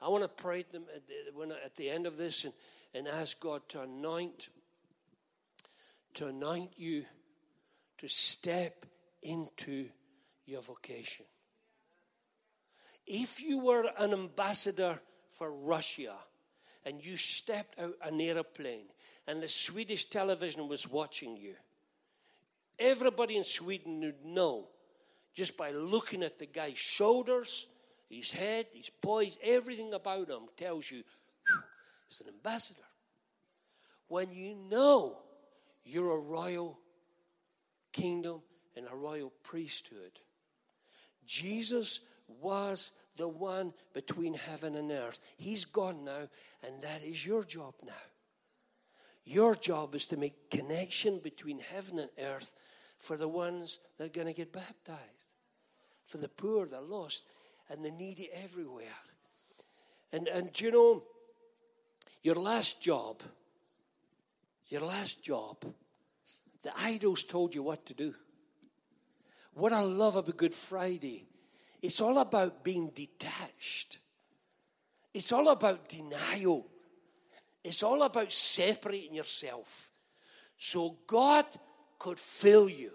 I 0.00 0.08
want 0.08 0.22
to 0.22 0.28
pray 0.28 0.62
them 0.62 0.84
at 0.94 1.02
the, 1.06 1.56
at 1.64 1.76
the 1.76 1.90
end 1.90 2.06
of 2.06 2.16
this 2.16 2.44
and, 2.44 2.54
and 2.94 3.06
ask 3.06 3.38
God 3.40 3.68
to 3.70 3.82
anoint, 3.82 4.48
to 6.14 6.28
anoint 6.28 6.70
you 6.76 7.04
to 7.98 8.08
step 8.08 8.84
into 9.22 9.86
your 10.46 10.62
vocation. 10.62 11.26
If 13.06 13.42
you 13.42 13.64
were 13.64 13.84
an 13.98 14.12
ambassador 14.12 14.98
for 15.28 15.52
Russia 15.52 16.14
and 16.84 17.04
you 17.04 17.16
stepped 17.16 17.78
out 17.78 17.94
an 18.02 18.20
aeroplane 18.20 18.86
and 19.28 19.42
the 19.42 19.48
Swedish 19.48 20.06
television 20.06 20.68
was 20.68 20.88
watching 20.88 21.36
you, 21.36 21.54
everybody 22.78 23.36
in 23.36 23.44
Sweden 23.44 24.00
would 24.00 24.24
know 24.24 24.68
just 25.34 25.56
by 25.56 25.70
looking 25.70 26.22
at 26.22 26.38
the 26.38 26.46
guy's 26.46 26.78
shoulders, 26.78 27.66
his 28.08 28.32
head, 28.32 28.66
his 28.72 28.90
poise, 28.90 29.38
everything 29.42 29.92
about 29.92 30.28
him 30.28 30.46
tells 30.56 30.90
you 30.90 31.02
he's 32.08 32.20
an 32.22 32.28
ambassador. 32.28 32.80
When 34.08 34.32
you 34.32 34.56
know 34.70 35.18
you're 35.84 36.18
a 36.18 36.22
royal 36.22 36.78
kingdom 37.92 38.42
and 38.76 38.86
a 38.90 38.96
royal 38.96 39.32
priesthood, 39.42 40.20
Jesus 41.26 42.00
was 42.40 42.92
the 43.16 43.28
one 43.28 43.72
between 43.94 44.34
heaven 44.34 44.76
and 44.76 44.90
earth. 44.90 45.20
He's 45.36 45.64
gone 45.64 46.04
now, 46.04 46.28
and 46.66 46.82
that 46.82 47.02
is 47.04 47.26
your 47.26 47.44
job 47.44 47.74
now. 47.84 47.92
Your 49.24 49.54
job 49.56 49.94
is 49.94 50.06
to 50.08 50.16
make 50.16 50.50
connection 50.50 51.18
between 51.18 51.58
heaven 51.58 51.98
and 51.98 52.10
earth 52.22 52.54
for 52.96 53.16
the 53.16 53.28
ones 53.28 53.80
that 53.98 54.04
are 54.04 54.22
going 54.22 54.32
to 54.32 54.32
get 54.32 54.52
baptized, 54.52 55.28
for 56.04 56.18
the 56.18 56.28
poor, 56.28 56.66
the 56.66 56.80
lost, 56.80 57.24
and 57.70 57.82
the 57.82 57.90
needy 57.90 58.28
everywhere. 58.32 58.86
And, 60.12 60.28
and 60.28 60.60
you 60.60 60.70
know, 60.70 61.02
your 62.22 62.36
last 62.36 62.80
job, 62.80 63.22
your 64.68 64.82
last 64.82 65.24
job, 65.24 65.56
the 66.62 66.72
idols 66.80 67.24
told 67.24 67.54
you 67.54 67.62
what 67.62 67.86
to 67.86 67.94
do. 67.94 68.14
What 69.56 69.72
I 69.72 69.80
love 69.80 70.16
about 70.16 70.36
Good 70.36 70.52
Friday, 70.52 71.24
it's 71.80 72.02
all 72.02 72.18
about 72.18 72.62
being 72.62 72.90
detached. 72.94 74.00
It's 75.14 75.32
all 75.32 75.48
about 75.48 75.88
denial. 75.88 76.66
It's 77.64 77.82
all 77.82 78.02
about 78.02 78.30
separating 78.30 79.14
yourself 79.14 79.90
so 80.58 80.98
God 81.06 81.46
could 81.98 82.18
fill 82.18 82.68
you. 82.68 82.92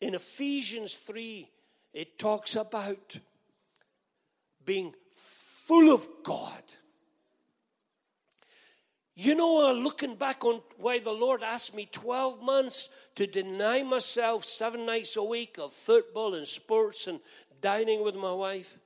In 0.00 0.14
Ephesians 0.14 0.94
3, 0.94 1.50
it 1.92 2.16
talks 2.16 2.54
about 2.54 3.18
being 4.64 4.94
full 5.10 5.92
of 5.92 6.06
God. 6.22 6.62
You 9.24 9.36
know, 9.36 9.68
uh, 9.68 9.72
looking 9.72 10.16
back 10.16 10.44
on 10.44 10.60
why 10.78 10.98
the 10.98 11.12
Lord 11.12 11.44
asked 11.44 11.76
me 11.76 11.88
12 11.92 12.42
months 12.42 12.88
to 13.14 13.24
deny 13.24 13.84
myself 13.84 14.44
seven 14.44 14.84
nights 14.84 15.14
a 15.16 15.22
week 15.22 15.58
of 15.60 15.72
football 15.72 16.34
and 16.34 16.44
sports 16.44 17.06
and 17.06 17.20
dining 17.60 18.02
with 18.02 18.16
my 18.16 18.32
wife, 18.32 18.78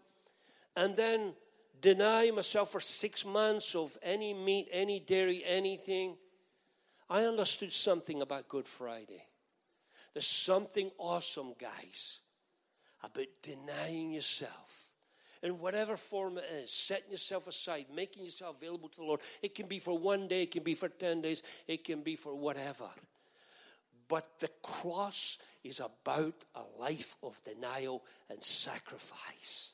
and 0.76 0.94
then 0.94 1.32
deny 1.80 2.30
myself 2.32 2.72
for 2.72 2.80
six 2.80 3.24
months 3.24 3.74
of 3.74 3.96
any 4.02 4.34
meat, 4.34 4.68
any 4.72 5.00
dairy, 5.00 5.42
anything, 5.46 6.18
I 7.08 7.22
understood 7.22 7.72
something 7.72 8.20
about 8.20 8.46
Good 8.46 8.66
Friday. 8.66 9.22
There's 10.12 10.26
something 10.26 10.90
awesome, 10.98 11.54
guys, 11.58 12.20
about 13.02 13.28
denying 13.40 14.12
yourself 14.12 14.85
in 15.42 15.58
whatever 15.58 15.96
form 15.96 16.38
it 16.38 16.44
is, 16.62 16.72
setting 16.72 17.12
yourself 17.12 17.46
aside, 17.48 17.86
making 17.94 18.24
yourself 18.24 18.56
available 18.56 18.88
to 18.88 18.96
the 18.98 19.04
Lord. 19.04 19.20
It 19.42 19.54
can 19.54 19.66
be 19.66 19.78
for 19.78 19.98
one 19.98 20.28
day, 20.28 20.42
it 20.42 20.50
can 20.50 20.62
be 20.62 20.74
for 20.74 20.88
10 20.88 21.22
days, 21.22 21.42
it 21.66 21.84
can 21.84 22.02
be 22.02 22.16
for 22.16 22.34
whatever. 22.34 22.88
But 24.08 24.38
the 24.38 24.50
cross 24.62 25.38
is 25.64 25.80
about 25.80 26.34
a 26.54 26.80
life 26.80 27.16
of 27.22 27.40
denial 27.44 28.04
and 28.30 28.42
sacrifice 28.42 29.72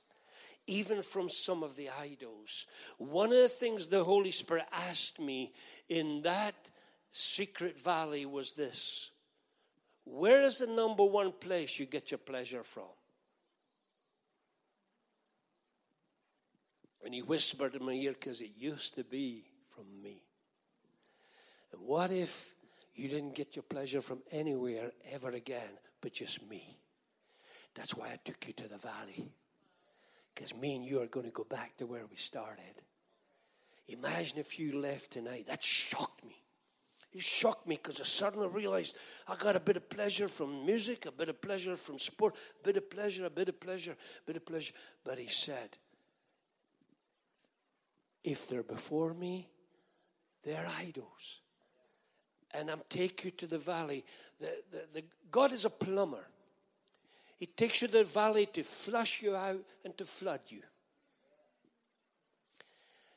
even 0.66 1.02
from 1.02 1.28
some 1.28 1.62
of 1.62 1.76
the 1.76 1.90
idols. 2.00 2.66
One 2.98 3.28
of 3.30 3.38
the 3.38 3.48
things 3.48 3.86
the 3.86 4.04
Holy 4.04 4.30
Spirit 4.30 4.64
asked 4.72 5.20
me 5.20 5.52
in 5.88 6.22
that 6.22 6.54
secret 7.10 7.78
valley 7.78 8.26
was 8.26 8.52
this 8.52 9.10
Where 10.04 10.42
is 10.44 10.58
the 10.58 10.66
number 10.66 11.04
one 11.04 11.32
place 11.32 11.78
you 11.78 11.86
get 11.86 12.10
your 12.10 12.18
pleasure 12.18 12.62
from? 12.62 12.88
And 17.04 17.14
he 17.14 17.22
whispered 17.22 17.74
in 17.74 17.84
my 17.84 17.92
ear, 17.92 18.12
because 18.12 18.40
it 18.40 18.52
used 18.56 18.94
to 18.94 19.04
be 19.04 19.44
from 19.68 19.84
me. 20.02 20.22
And 21.72 21.82
what 21.82 22.10
if 22.10 22.54
you 22.94 23.08
didn't 23.08 23.34
get 23.34 23.56
your 23.56 23.64
pleasure 23.64 24.00
from 24.00 24.22
anywhere 24.30 24.92
ever 25.10 25.30
again 25.30 25.78
but 26.00 26.12
just 26.12 26.48
me? 26.48 26.78
That's 27.74 27.96
why 27.96 28.08
I 28.08 28.18
took 28.22 28.46
you 28.46 28.52
to 28.54 28.68
the 28.68 28.76
valley 28.76 29.32
because 30.34 30.54
me 30.56 30.76
and 30.76 30.84
you 30.84 31.00
are 31.00 31.06
going 31.06 31.26
to 31.26 31.32
go 31.32 31.44
back 31.44 31.76
to 31.78 31.86
where 31.86 32.06
we 32.06 32.16
started. 32.16 32.82
Imagine 33.88 34.38
if 34.38 34.58
you 34.58 34.80
left 34.80 35.12
tonight. 35.12 35.46
That 35.46 35.62
shocked 35.62 36.24
me. 36.24 36.36
It 37.12 37.20
shocked 37.20 37.68
me 37.68 37.78
because 37.82 38.00
I 38.00 38.04
suddenly 38.04 38.48
realized 38.48 38.96
I 39.28 39.36
got 39.36 39.56
a 39.56 39.60
bit 39.60 39.76
of 39.76 39.90
pleasure 39.90 40.28
from 40.28 40.64
music, 40.64 41.04
a 41.04 41.12
bit 41.12 41.28
of 41.28 41.42
pleasure 41.42 41.76
from 41.76 41.98
sport, 41.98 42.38
a 42.60 42.64
bit 42.64 42.78
of 42.78 42.88
pleasure, 42.88 43.26
a 43.26 43.30
bit 43.30 43.50
of 43.50 43.60
pleasure, 43.60 43.92
a 43.92 44.26
bit 44.26 44.36
of 44.36 44.46
pleasure. 44.46 44.72
But 45.04 45.18
he 45.18 45.26
said, 45.26 45.76
if 48.24 48.48
they're 48.48 48.62
before 48.62 49.14
me, 49.14 49.48
they're 50.42 50.68
idols. 50.78 51.40
And 52.54 52.70
I'm 52.70 52.82
take 52.88 53.24
you 53.24 53.30
to 53.32 53.46
the 53.46 53.58
valley. 53.58 54.04
The, 54.38 54.50
the, 54.70 54.86
the, 54.94 55.04
God 55.30 55.52
is 55.52 55.64
a 55.64 55.70
plumber. 55.70 56.26
He 57.38 57.46
takes 57.46 57.82
you 57.82 57.88
to 57.88 57.98
the 57.98 58.04
valley 58.04 58.46
to 58.46 58.62
flush 58.62 59.22
you 59.22 59.34
out 59.34 59.60
and 59.84 59.96
to 59.98 60.04
flood 60.04 60.40
you. 60.48 60.62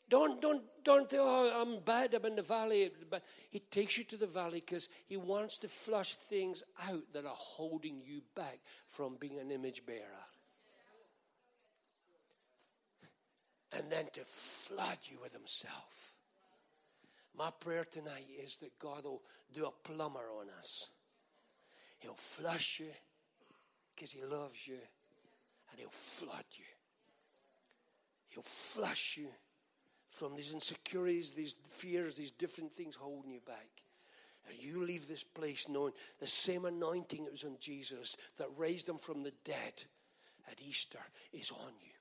Don't, 0.07 0.39
don't, 0.41 0.63
don't 0.83 1.09
think, 1.09 1.21
oh, 1.25 1.61
I'm 1.61 1.83
bad, 1.83 2.13
I'm 2.13 2.25
in 2.25 2.35
the 2.35 2.41
valley. 2.41 2.91
But 3.09 3.23
he 3.49 3.59
takes 3.59 3.97
you 3.97 4.03
to 4.05 4.17
the 4.17 4.27
valley 4.27 4.61
because 4.65 4.89
he 5.07 5.17
wants 5.17 5.57
to 5.59 5.67
flush 5.67 6.15
things 6.15 6.63
out 6.89 7.01
that 7.13 7.25
are 7.25 7.33
holding 7.33 8.01
you 8.05 8.21
back 8.35 8.59
from 8.87 9.17
being 9.19 9.39
an 9.39 9.51
image 9.51 9.85
bearer. 9.85 10.25
And 13.77 13.91
then 13.91 14.05
to 14.13 14.21
flood 14.21 14.97
you 15.03 15.17
with 15.21 15.33
himself. 15.33 16.15
My 17.37 17.49
prayer 17.59 17.83
tonight 17.83 18.25
is 18.41 18.55
that 18.57 18.77
God 18.79 19.03
will 19.03 19.21
do 19.53 19.65
a 19.65 19.87
plumber 19.87 20.27
on 20.39 20.47
us. 20.57 20.91
He'll 21.99 22.13
flush 22.13 22.79
you 22.79 22.91
because 23.93 24.11
He 24.11 24.23
loves 24.23 24.67
you 24.67 24.77
and 25.71 25.79
He'll 25.79 25.89
flood 25.89 26.45
you. 26.53 26.65
He'll 28.29 28.43
flush 28.43 29.17
you 29.17 29.27
from 30.09 30.35
these 30.35 30.53
insecurities, 30.53 31.31
these 31.31 31.55
fears, 31.67 32.15
these 32.15 32.31
different 32.31 32.71
things 32.71 32.95
holding 32.95 33.31
you 33.31 33.41
back. 33.45 33.69
And 34.47 34.61
you 34.61 34.85
leave 34.85 35.07
this 35.07 35.23
place 35.23 35.67
knowing 35.67 35.93
the 36.19 36.27
same 36.27 36.65
anointing 36.65 37.25
that 37.25 37.31
was 37.31 37.43
on 37.43 37.57
Jesus 37.59 38.15
that 38.37 38.47
raised 38.57 38.87
him 38.87 38.97
from 38.97 39.23
the 39.23 39.33
dead 39.43 39.83
at 40.49 40.61
Easter 40.61 40.99
is 41.33 41.51
on 41.51 41.71
you. 41.81 41.94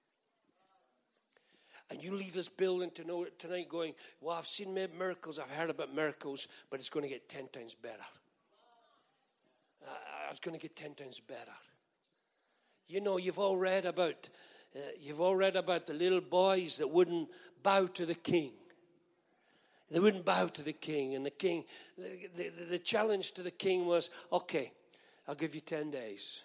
And 1.95 2.03
you 2.03 2.11
leave 2.11 2.35
this 2.35 2.49
building 2.49 2.91
to 2.97 3.05
know 3.05 3.25
tonight 3.39 3.69
going, 3.69 3.93
Well, 4.21 4.37
I've 4.37 4.47
seen 4.47 4.75
miracles, 4.75 5.39
I've 5.39 5.49
heard 5.49 5.71
about 5.71 5.95
miracles, 5.95 6.49
but 6.69 6.81
it's 6.81 6.89
going 6.89 7.05
to 7.05 7.09
get 7.09 7.29
10 7.29 7.47
times 7.53 7.77
better. 7.77 8.03
Uh, 9.87 9.95
it's 10.29 10.41
going 10.41 10.57
to 10.57 10.61
get 10.61 10.75
10 10.75 10.95
times 10.95 11.21
better. 11.21 11.53
You 12.89 13.01
know, 13.01 13.17
you've 13.19 13.39
all 13.39 13.57
read 13.57 13.87
about. 13.87 14.29
Uh, 14.75 14.81
you've 15.01 15.21
all 15.21 15.37
read 15.37 15.55
about 15.55 15.87
the 15.87 15.95
little 15.95 16.21
boys 16.21 16.79
that 16.79 16.91
wouldn't 16.91 17.29
bow 17.63 17.87
to 17.87 18.05
the 18.05 18.17
king. 18.17 18.51
They 19.89 20.01
wouldn't 20.01 20.25
bow 20.25 20.49
to 20.49 20.63
the 20.65 20.73
king. 20.73 21.15
And 21.15 21.25
the 21.25 21.31
king, 21.31 21.63
the, 21.97 22.29
the, 22.35 22.65
the 22.71 22.79
challenge 22.79 23.31
to 23.35 23.43
the 23.43 23.53
king 23.53 23.87
was 23.87 24.11
okay, 24.33 24.73
I'll 25.29 25.37
give 25.37 25.55
you 25.55 25.61
10 25.61 25.93
days. 25.93 26.43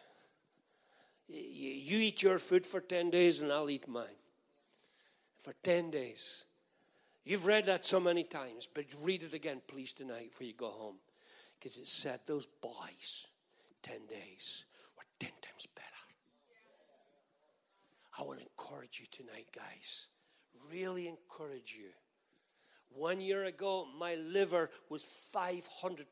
You 1.28 1.98
eat 1.98 2.22
your 2.22 2.38
food 2.38 2.68
for 2.68 2.82
10 2.82 3.10
days, 3.10 3.42
and 3.42 3.52
I'll 3.52 3.72
eat 3.72 3.88
mine 3.88 4.19
for 5.40 5.54
10 5.64 5.90
days. 5.90 6.46
You've 7.26 7.46
read 7.46 7.66
that 7.66 7.86
so 7.86 8.00
many 8.00 8.24
times, 8.24 8.68
but 8.74 8.86
read 9.02 9.24
it 9.24 9.34
again, 9.34 9.62
please, 9.68 9.94
tonight 9.94 10.32
before 10.32 10.48
you 10.48 10.54
go 10.54 10.70
home. 10.70 10.96
Because 11.58 11.78
it 11.78 11.88
said 11.88 12.20
those 12.26 12.46
boys, 12.62 13.28
10 13.82 14.06
days, 14.10 14.66
were 14.98 15.04
10 15.20 15.30
times 15.42 15.68
better. 15.76 15.88
I 18.20 18.24
want 18.24 18.40
to 18.40 18.46
encourage 18.46 19.00
you 19.00 19.06
tonight, 19.12 19.48
guys. 19.56 20.08
Really 20.72 21.08
encourage 21.08 21.76
you. 21.80 21.90
One 22.92 23.22
year 23.22 23.46
ago, 23.46 23.86
my 23.98 24.16
liver 24.16 24.70
was 24.90 25.04
500% 25.36 26.04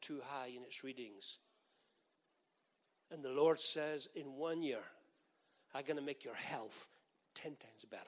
too 0.00 0.20
high 0.24 0.48
in 0.48 0.62
its 0.62 0.82
readings. 0.82 1.38
And 3.12 3.24
the 3.24 3.32
Lord 3.32 3.60
says, 3.60 4.08
in 4.16 4.24
one 4.24 4.62
year, 4.62 4.82
I'm 5.74 5.84
going 5.84 5.98
to 5.98 6.04
make 6.04 6.24
your 6.24 6.34
health 6.34 6.88
10 7.34 7.52
times 7.56 7.84
better. 7.90 8.02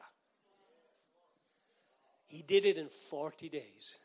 He 2.29 2.43
did 2.43 2.67
it 2.67 2.79
in 2.79 2.87
40 2.87 3.49
days. 3.49 3.99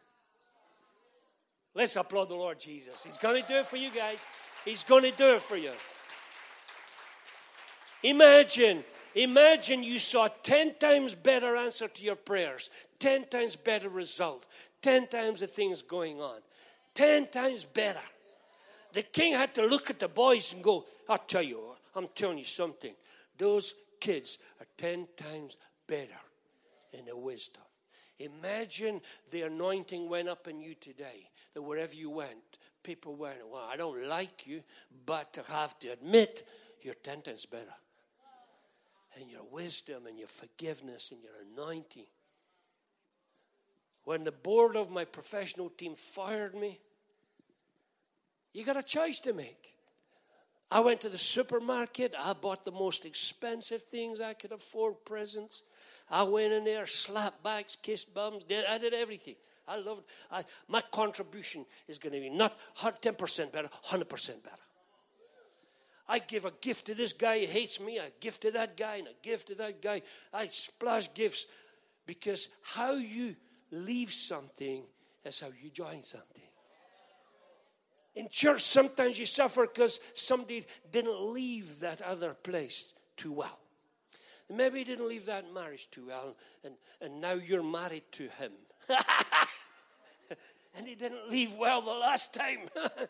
Let's 1.75 1.95
applaud 1.95 2.29
the 2.29 2.35
Lord 2.35 2.59
Jesus. 2.59 3.03
He's 3.03 3.17
going 3.17 3.41
to 3.41 3.47
do 3.47 3.55
it 3.55 3.65
for 3.65 3.77
you 3.77 3.89
guys. 3.89 4.25
He's 4.63 4.83
going 4.83 5.03
to 5.03 5.17
do 5.17 5.35
it 5.35 5.41
for 5.41 5.57
you. 5.57 5.71
Imagine, 8.03 8.83
imagine 9.15 9.83
you 9.83 9.97
saw 9.97 10.27
10 10.43 10.75
times 10.75 11.15
better 11.15 11.55
answer 11.55 11.87
to 11.87 12.03
your 12.03 12.15
prayers, 12.15 12.69
10 12.99 13.25
times 13.25 13.55
better 13.55 13.89
result, 13.89 14.45
10 14.81 15.07
times 15.07 15.39
the 15.39 15.47
things 15.47 15.81
going 15.81 16.17
on, 16.17 16.39
10 16.93 17.27
times 17.27 17.63
better. 17.63 17.99
The 18.93 19.03
king 19.03 19.33
had 19.33 19.53
to 19.55 19.65
look 19.65 19.89
at 19.89 19.99
the 19.99 20.07
boys 20.09 20.53
and 20.53 20.63
go, 20.63 20.85
I'll 21.09 21.17
tell 21.17 21.41
you, 21.41 21.59
I'm 21.95 22.07
telling 22.13 22.37
you 22.37 22.43
something. 22.43 22.93
Those 23.37 23.73
kids 23.99 24.37
are 24.59 24.67
10 24.77 25.07
times 25.17 25.57
better 25.87 26.19
in 26.91 27.05
their 27.05 27.15
wisdom. 27.15 27.63
Imagine 28.19 29.01
the 29.31 29.43
anointing 29.43 30.09
went 30.09 30.29
up 30.29 30.47
in 30.47 30.61
you 30.61 30.75
today, 30.75 31.29
that 31.53 31.61
wherever 31.61 31.93
you 31.93 32.09
went, 32.09 32.59
people 32.83 33.15
went, 33.15 33.39
Well, 33.51 33.67
I 33.71 33.77
don't 33.77 34.07
like 34.07 34.45
you, 34.45 34.61
but 35.05 35.37
I 35.49 35.61
have 35.61 35.77
to 35.79 35.89
admit, 35.89 36.43
10 37.03 37.21
times 37.21 37.45
better. 37.45 37.73
And 39.19 39.29
your 39.29 39.45
wisdom 39.51 40.07
and 40.07 40.17
your 40.17 40.27
forgiveness 40.27 41.11
and 41.11 41.21
your 41.21 41.33
anointing. 41.53 42.05
When 44.05 44.23
the 44.23 44.31
board 44.31 44.75
of 44.75 44.91
my 44.91 45.05
professional 45.05 45.69
team 45.69 45.95
fired 45.95 46.55
me, 46.55 46.79
you 48.53 48.65
got 48.65 48.77
a 48.77 48.83
choice 48.83 49.19
to 49.21 49.33
make. 49.33 49.72
I 50.73 50.79
went 50.79 51.01
to 51.01 51.09
the 51.09 51.19
supermarket. 51.19 52.15
I 52.19 52.33
bought 52.33 52.65
the 52.65 52.71
most 52.71 53.05
expensive 53.05 53.83
things 53.83 54.19
I 54.19 54.33
could 54.33 54.51
afford, 54.51 54.95
presents. 55.05 55.61
I 56.09 56.23
went 56.23 56.51
in 56.51 56.65
there, 56.65 56.87
slapped 56.87 57.43
backs, 57.43 57.75
kissed 57.75 58.13
bums. 58.13 58.43
Did, 58.43 58.65
I 58.65 58.79
did 58.79 58.93
everything. 58.93 59.35
I 59.67 59.79
loved 59.79 60.01
I, 60.31 60.43
My 60.67 60.81
contribution 60.91 61.65
is 61.87 61.99
going 61.99 62.13
to 62.13 62.19
be 62.19 62.29
not 62.29 62.57
10% 62.77 63.51
better, 63.51 63.69
100% 63.85 64.43
better. 64.43 64.55
I 66.09 66.19
give 66.19 66.45
a 66.45 66.51
gift 66.59 66.87
to 66.87 66.95
this 66.95 67.13
guy, 67.13 67.37
he 67.39 67.45
hates 67.45 67.79
me. 67.79 67.99
I 67.99 68.09
gift 68.19 68.41
to 68.41 68.51
that 68.51 68.75
guy, 68.75 68.97
and 68.97 69.07
a 69.07 69.13
gift 69.21 69.49
to 69.49 69.55
that 69.55 69.81
guy. 69.81 70.01
I 70.33 70.47
splash 70.47 71.13
gifts 71.13 71.45
because 72.05 72.49
how 72.63 72.95
you 72.95 73.35
leave 73.71 74.11
something 74.11 74.83
is 75.23 75.39
how 75.39 75.47
you 75.63 75.69
join 75.69 76.01
something. 76.01 76.42
In 78.15 78.27
church, 78.29 78.61
sometimes 78.61 79.17
you 79.17 79.25
suffer 79.25 79.65
because 79.65 79.99
somebody 80.13 80.63
didn't 80.91 81.33
leave 81.33 81.79
that 81.79 82.01
other 82.01 82.33
place 82.33 82.93
too 83.17 83.31
well. 83.31 83.59
Maybe 84.49 84.79
he 84.79 84.83
didn't 84.83 85.07
leave 85.07 85.25
that 85.25 85.51
marriage 85.53 85.89
too 85.89 86.07
well, 86.07 86.35
and, 86.63 86.75
and 87.01 87.19
now 87.19 87.33
you're 87.33 87.63
married 87.63 88.03
to 88.11 88.23
him. 88.23 88.51
and 90.77 90.87
he 90.87 90.95
didn't 90.95 91.29
leave 91.29 91.55
well 91.57 91.81
the 91.81 91.91
last 91.91 92.33
time. 92.33 92.59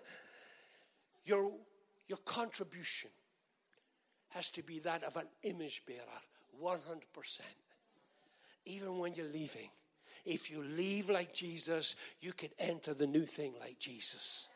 your, 1.25 1.51
your 2.07 2.19
contribution 2.19 3.09
has 4.29 4.51
to 4.51 4.63
be 4.63 4.79
that 4.79 5.03
of 5.03 5.17
an 5.17 5.27
image 5.43 5.83
bearer, 5.85 5.99
100%. 6.61 7.41
Even 8.65 8.99
when 8.99 9.13
you're 9.13 9.27
leaving. 9.27 9.69
If 10.25 10.49
you 10.49 10.63
leave 10.63 11.09
like 11.09 11.33
Jesus, 11.33 11.97
you 12.21 12.31
can 12.31 12.49
enter 12.57 12.93
the 12.93 13.07
new 13.07 13.25
thing 13.25 13.53
like 13.59 13.77
Jesus. 13.79 14.47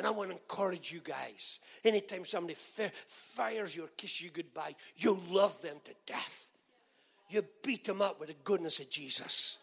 And 0.00 0.06
I 0.06 0.12
want 0.12 0.30
to 0.30 0.36
encourage 0.36 0.90
you 0.90 1.00
guys. 1.00 1.60
Anytime 1.84 2.24
somebody 2.24 2.54
fires 2.56 3.76
you 3.76 3.84
or 3.84 3.88
kisses 3.98 4.22
you 4.22 4.30
goodbye, 4.30 4.74
you 4.96 5.20
love 5.28 5.60
them 5.60 5.76
to 5.84 5.92
death. 6.06 6.48
You 7.28 7.44
beat 7.62 7.84
them 7.84 8.00
up 8.00 8.18
with 8.18 8.30
the 8.30 8.36
goodness 8.42 8.80
of 8.80 8.88
Jesus. 8.88 9.58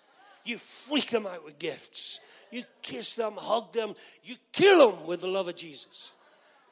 You 0.45 0.59
freak 0.59 1.09
them 1.09 1.25
out 1.25 1.43
with 1.43 1.57
gifts. 1.57 2.19
You 2.51 2.61
kiss 2.83 3.15
them, 3.15 3.33
hug 3.35 3.73
them. 3.73 3.95
You 4.23 4.35
kill 4.51 4.91
them 4.91 5.07
with 5.07 5.21
the 5.21 5.27
love 5.27 5.47
of 5.47 5.55
Jesus. 5.55 6.13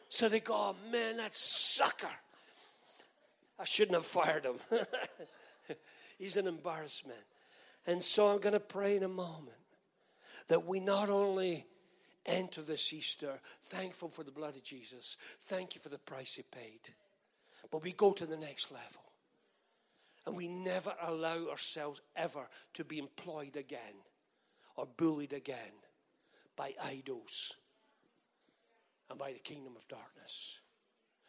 So 0.09 0.29
they 0.29 0.41
go, 0.41 0.53
oh, 0.55 0.75
man, 0.91 1.17
that 1.17 1.33
sucker. 1.33 2.05
I 3.59 3.65
shouldn't 3.65 3.95
have 3.95 4.05
fired 4.05 4.45
him. 4.45 4.57
He's 6.19 6.37
an 6.37 6.45
embarrassment. 6.45 7.17
And 7.87 8.03
so 8.03 8.27
I'm 8.27 8.37
going 8.37 8.53
to 8.53 8.59
pray 8.59 8.95
in 8.95 9.01
a 9.01 9.07
moment 9.07 9.57
that 10.49 10.67
we 10.67 10.81
not 10.81 11.09
only 11.09 11.65
enter 12.25 12.61
this 12.61 12.93
Easter 12.93 13.39
thankful 13.61 14.09
for 14.09 14.23
the 14.23 14.31
blood 14.31 14.55
of 14.55 14.63
Jesus. 14.63 15.17
Thank 15.41 15.75
you 15.75 15.81
for 15.81 15.89
the 15.89 15.97
price 15.97 16.35
he 16.35 16.43
paid. 16.43 16.81
But 17.71 17.83
we 17.83 17.91
go 17.93 18.13
to 18.13 18.25
the 18.25 18.37
next 18.37 18.71
level. 18.71 19.01
And 20.25 20.35
we 20.35 20.47
never 20.47 20.93
allow 21.03 21.49
ourselves 21.49 22.01
ever 22.15 22.47
to 22.73 22.83
be 22.83 22.97
employed 22.97 23.55
again 23.55 23.95
or 24.75 24.87
bullied 24.97 25.33
again 25.33 25.73
by 26.55 26.73
idols 26.83 27.53
and 29.09 29.19
by 29.19 29.33
the 29.33 29.39
kingdom 29.39 29.75
of 29.75 29.87
darkness. 29.87 30.61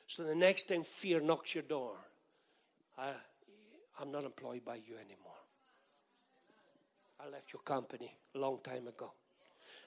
So 0.06 0.22
the 0.24 0.34
next 0.34 0.64
time 0.64 0.82
fear 0.82 1.20
knocks 1.20 1.54
your 1.54 1.64
door, 1.64 1.94
I, 2.96 3.12
I'm 4.00 4.10
not 4.10 4.24
employed 4.24 4.64
by 4.64 4.76
you 4.76 4.94
anymore. 4.94 5.32
I 7.20 7.28
left 7.28 7.52
your 7.52 7.62
company 7.62 8.14
a 8.34 8.38
long 8.38 8.60
time 8.62 8.86
ago 8.86 9.12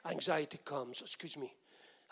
anxiety 0.09 0.59
comes, 0.63 1.01
excuse 1.01 1.37
me, 1.37 1.53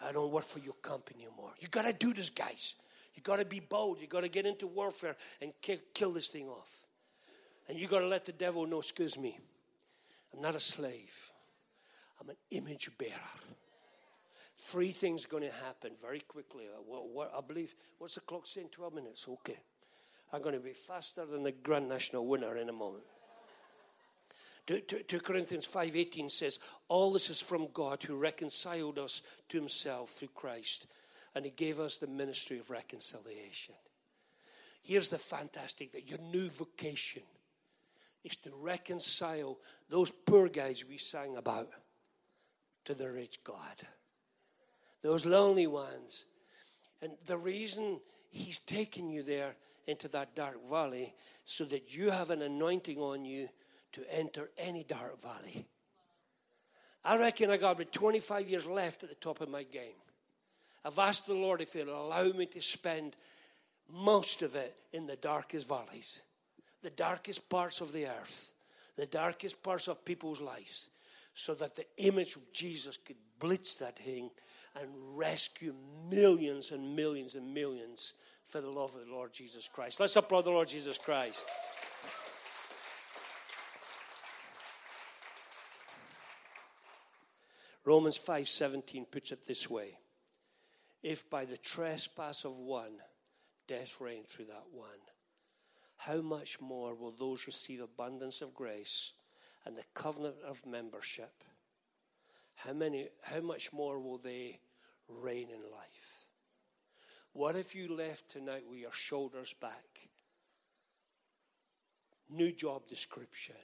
I 0.04 0.12
don't 0.12 0.32
work 0.32 0.43
for 0.43 0.60
your 0.60 0.76
company 0.76 1.26
anymore. 1.26 1.52
You 1.60 1.67
got 1.67 1.86
to 1.86 1.93
do 1.93 2.13
this, 2.13 2.30
guys. 2.30 2.76
You 3.15 3.23
got 3.23 3.39
to 3.39 3.45
be 3.45 3.60
bold. 3.60 4.00
You 4.00 4.08
got 4.08 4.21
to 4.21 4.30
get 4.30 4.45
into 4.45 4.67
warfare 4.67 5.15
and 5.41 5.52
kill, 5.62 5.78
kill 5.93 6.12
this 6.12 6.30
thing 6.30 6.47
off. 6.47 6.86
And 7.67 7.78
you 7.78 7.88
got 7.88 8.00
to 8.00 8.08
let 8.08 8.26
the 8.26 8.32
devil 8.32 8.65
know, 8.67 8.80
excuse 8.80 9.17
me, 9.17 9.38
I'm 10.34 10.41
not 10.41 10.56
a 10.56 10.60
slave. 10.60 11.32
I'm 12.21 12.30
an 12.30 12.36
image 12.52 12.89
bearer. 12.97 13.12
Three 14.56 14.91
things 14.91 15.26
going 15.26 15.43
to 15.43 15.65
happen 15.65 15.91
very 16.02 16.19
quickly. 16.19 16.65
Uh, 16.65 16.82
what, 16.86 17.10
what, 17.10 17.32
I 17.36 17.41
believe, 17.41 17.76
what's 18.00 18.15
the 18.15 18.21
clock 18.21 18.47
saying? 18.47 18.69
12 18.71 18.93
minutes. 18.93 19.28
Okay. 19.28 19.58
I'm 20.34 20.41
going 20.41 20.56
to 20.56 20.62
be 20.62 20.73
faster 20.73 21.26
than 21.26 21.43
the 21.43 21.52
Grand 21.52 21.88
National 21.88 22.26
winner 22.26 22.58
in 22.58 22.69
a 22.69 22.73
moment. 22.73 23.04
2 24.67 25.21
Corinthians 25.21 25.65
5:18 25.65 26.30
says, 26.30 26.60
"All 26.89 27.12
this 27.12 27.30
is 27.30 27.41
from 27.41 27.71
God 27.71 28.03
who 28.03 28.17
reconciled 28.17 28.99
us 28.99 29.21
to 29.47 29.58
himself 29.58 30.12
through 30.12 30.30
Christ, 30.30 30.88
and 31.34 31.45
he 31.45 31.51
gave 31.51 31.80
us 31.80 31.97
the 31.97 32.08
ministry 32.08 32.60
of 32.60 32.69
reconciliation." 32.69 33.75
Here's 34.82 35.10
the 35.10 35.17
fantastic 35.17 35.91
that 35.91 36.10
your 36.10 36.19
new 36.19 36.49
vocation 36.49 37.25
is 38.23 38.36
to 38.38 38.51
reconcile 38.56 39.58
those 39.88 40.12
poor 40.12 40.49
guys 40.49 40.84
we 40.84 40.97
sang 40.97 41.38
about 41.38 41.71
to 42.84 42.93
the 42.93 43.10
rich 43.10 43.43
God. 43.43 43.88
Those 45.01 45.25
lonely 45.25 45.67
ones. 45.67 46.25
And 47.01 47.17
the 47.19 47.38
reason 47.38 48.01
he's 48.30 48.60
taken 48.60 49.10
you 49.10 49.23
there 49.23 49.56
into 49.86 50.10
that 50.10 50.36
dark 50.36 50.62
valley 50.63 51.15
so 51.45 51.63
that 51.65 51.93
you 51.93 52.12
have 52.12 52.30
an 52.30 52.41
anointing 52.41 52.99
on 52.99 53.23
you 53.23 53.49
to 53.93 54.02
enter 54.13 54.50
any 54.58 54.84
dark 54.84 55.21
valley. 55.21 55.65
I 57.04 57.17
reckon 57.17 57.50
I 57.50 57.58
got 57.58 57.76
about 57.76 57.91
25 57.91 58.50
years 58.50 58.65
left 58.65 59.04
at 59.04 59.10
the 59.10 59.15
top 59.15 59.41
of 59.41 59.50
my 59.50 59.63
game. 59.63 59.95
I've 60.86 61.00
asked 61.00 61.28
the 61.28 61.34
Lord 61.34 61.62
if 61.62 61.73
He'll 61.73 61.89
allow 61.89 62.23
me 62.32 62.45
to 62.47 62.62
spend 62.62 63.15
most 63.89 64.41
of 64.41 64.56
it 64.56 64.76
in 64.93 65.06
the 65.06 65.15
darkest 65.15 65.67
valleys, 65.67 66.23
the 66.84 66.89
darkest 66.89 67.50
parts 67.50 67.82
of 67.82 67.93
the 67.93 68.08
earth, 68.08 68.52
the 68.97 69.06
darkest 69.06 69.63
parts 69.63 69.88
of 69.88 70.04
people's 70.04 70.41
lives, 70.41 70.89
so 71.34 71.54
that 71.56 71.76
the 71.76 71.86
image 71.97 72.36
of 72.36 72.52
Jesus 72.52 72.97
could 72.97 73.15
blitz 73.39 73.76
that 73.76 74.00
thing 74.00 74.30
and 74.80 74.89
rescue 75.15 75.73
millions 76.10 76.71
and 76.71 76.95
millions 76.95 77.36
and 77.36 77.54
millions 77.54 78.13
for 78.43 78.62
the 78.62 78.69
love 78.69 78.95
of 78.95 79.06
the 79.06 79.12
Lord 79.12 79.34
Jesus 79.34 79.67
Christ. 79.67 80.00
Let's 80.00 80.15
applaud 80.15 80.45
the 80.45 80.52
Lord 80.52 80.67
Jesus 80.67 80.97
Christ. 80.97 81.47
Romans 87.88 88.17
5:17 88.17 89.06
puts 89.06 89.32
it 89.32 89.45
this 89.45 89.69
way. 89.69 89.97
If 91.04 91.30
by 91.30 91.45
the 91.45 91.58
trespass 91.58 92.43
of 92.43 92.60
one 92.60 93.02
death 93.65 94.02
reigned 94.02 94.28
through 94.28 94.47
that 94.47 94.67
one, 94.71 95.00
how 95.95 96.19
much 96.19 96.60
more 96.60 96.93
will 96.95 97.12
those 97.12 97.47
receive 97.47 97.80
abundance 97.80 98.41
of 98.41 98.54
grace 98.54 99.13
and 99.63 99.78
the 99.78 99.86
covenant 99.93 100.36
of 100.41 100.65
membership? 100.65 101.45
How 102.58 102.73
many 102.73 103.08
how 103.23 103.39
much 103.39 103.71
more 103.71 104.02
will 104.02 104.17
they 104.17 104.60
reign 105.08 105.50
in 105.50 105.71
life? 105.71 106.26
What 107.32 107.56
if 107.56 107.73
you 107.73 107.95
left 107.95 108.28
tonight 108.28 108.67
with 108.67 108.80
your 108.80 108.91
shoulders 108.91 109.54
back? 109.54 110.10
New 112.28 112.52
job 112.52 112.86
description 112.89 113.56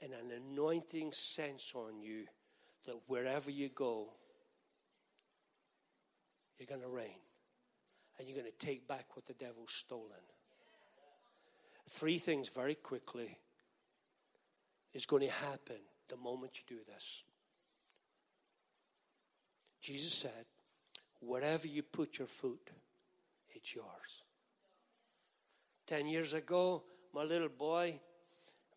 and 0.00 0.14
an 0.14 0.30
anointing 0.30 1.12
sense 1.12 1.74
on 1.74 2.00
you 2.00 2.26
that 2.88 2.96
wherever 3.06 3.50
you 3.50 3.68
go, 3.68 4.08
you're 6.58 6.66
going 6.66 6.80
to 6.80 6.88
reign 6.88 7.20
and 8.18 8.26
you're 8.26 8.36
going 8.36 8.50
to 8.50 8.66
take 8.66 8.88
back 8.88 9.14
what 9.14 9.26
the 9.26 9.34
devil's 9.34 9.72
stolen. 9.72 10.24
Three 11.90 12.16
things 12.16 12.48
very 12.48 12.74
quickly 12.74 13.36
is 14.94 15.04
going 15.04 15.26
to 15.26 15.32
happen 15.32 15.76
the 16.08 16.16
moment 16.16 16.52
you 16.58 16.76
do 16.76 16.82
this. 16.90 17.24
Jesus 19.82 20.14
said, 20.14 20.46
wherever 21.20 21.68
you 21.68 21.82
put 21.82 22.18
your 22.18 22.26
foot, 22.26 22.70
it's 23.50 23.74
yours. 23.74 24.24
Ten 25.86 26.06
years 26.06 26.32
ago, 26.32 26.84
my 27.14 27.22
little 27.22 27.50
boy 27.50 28.00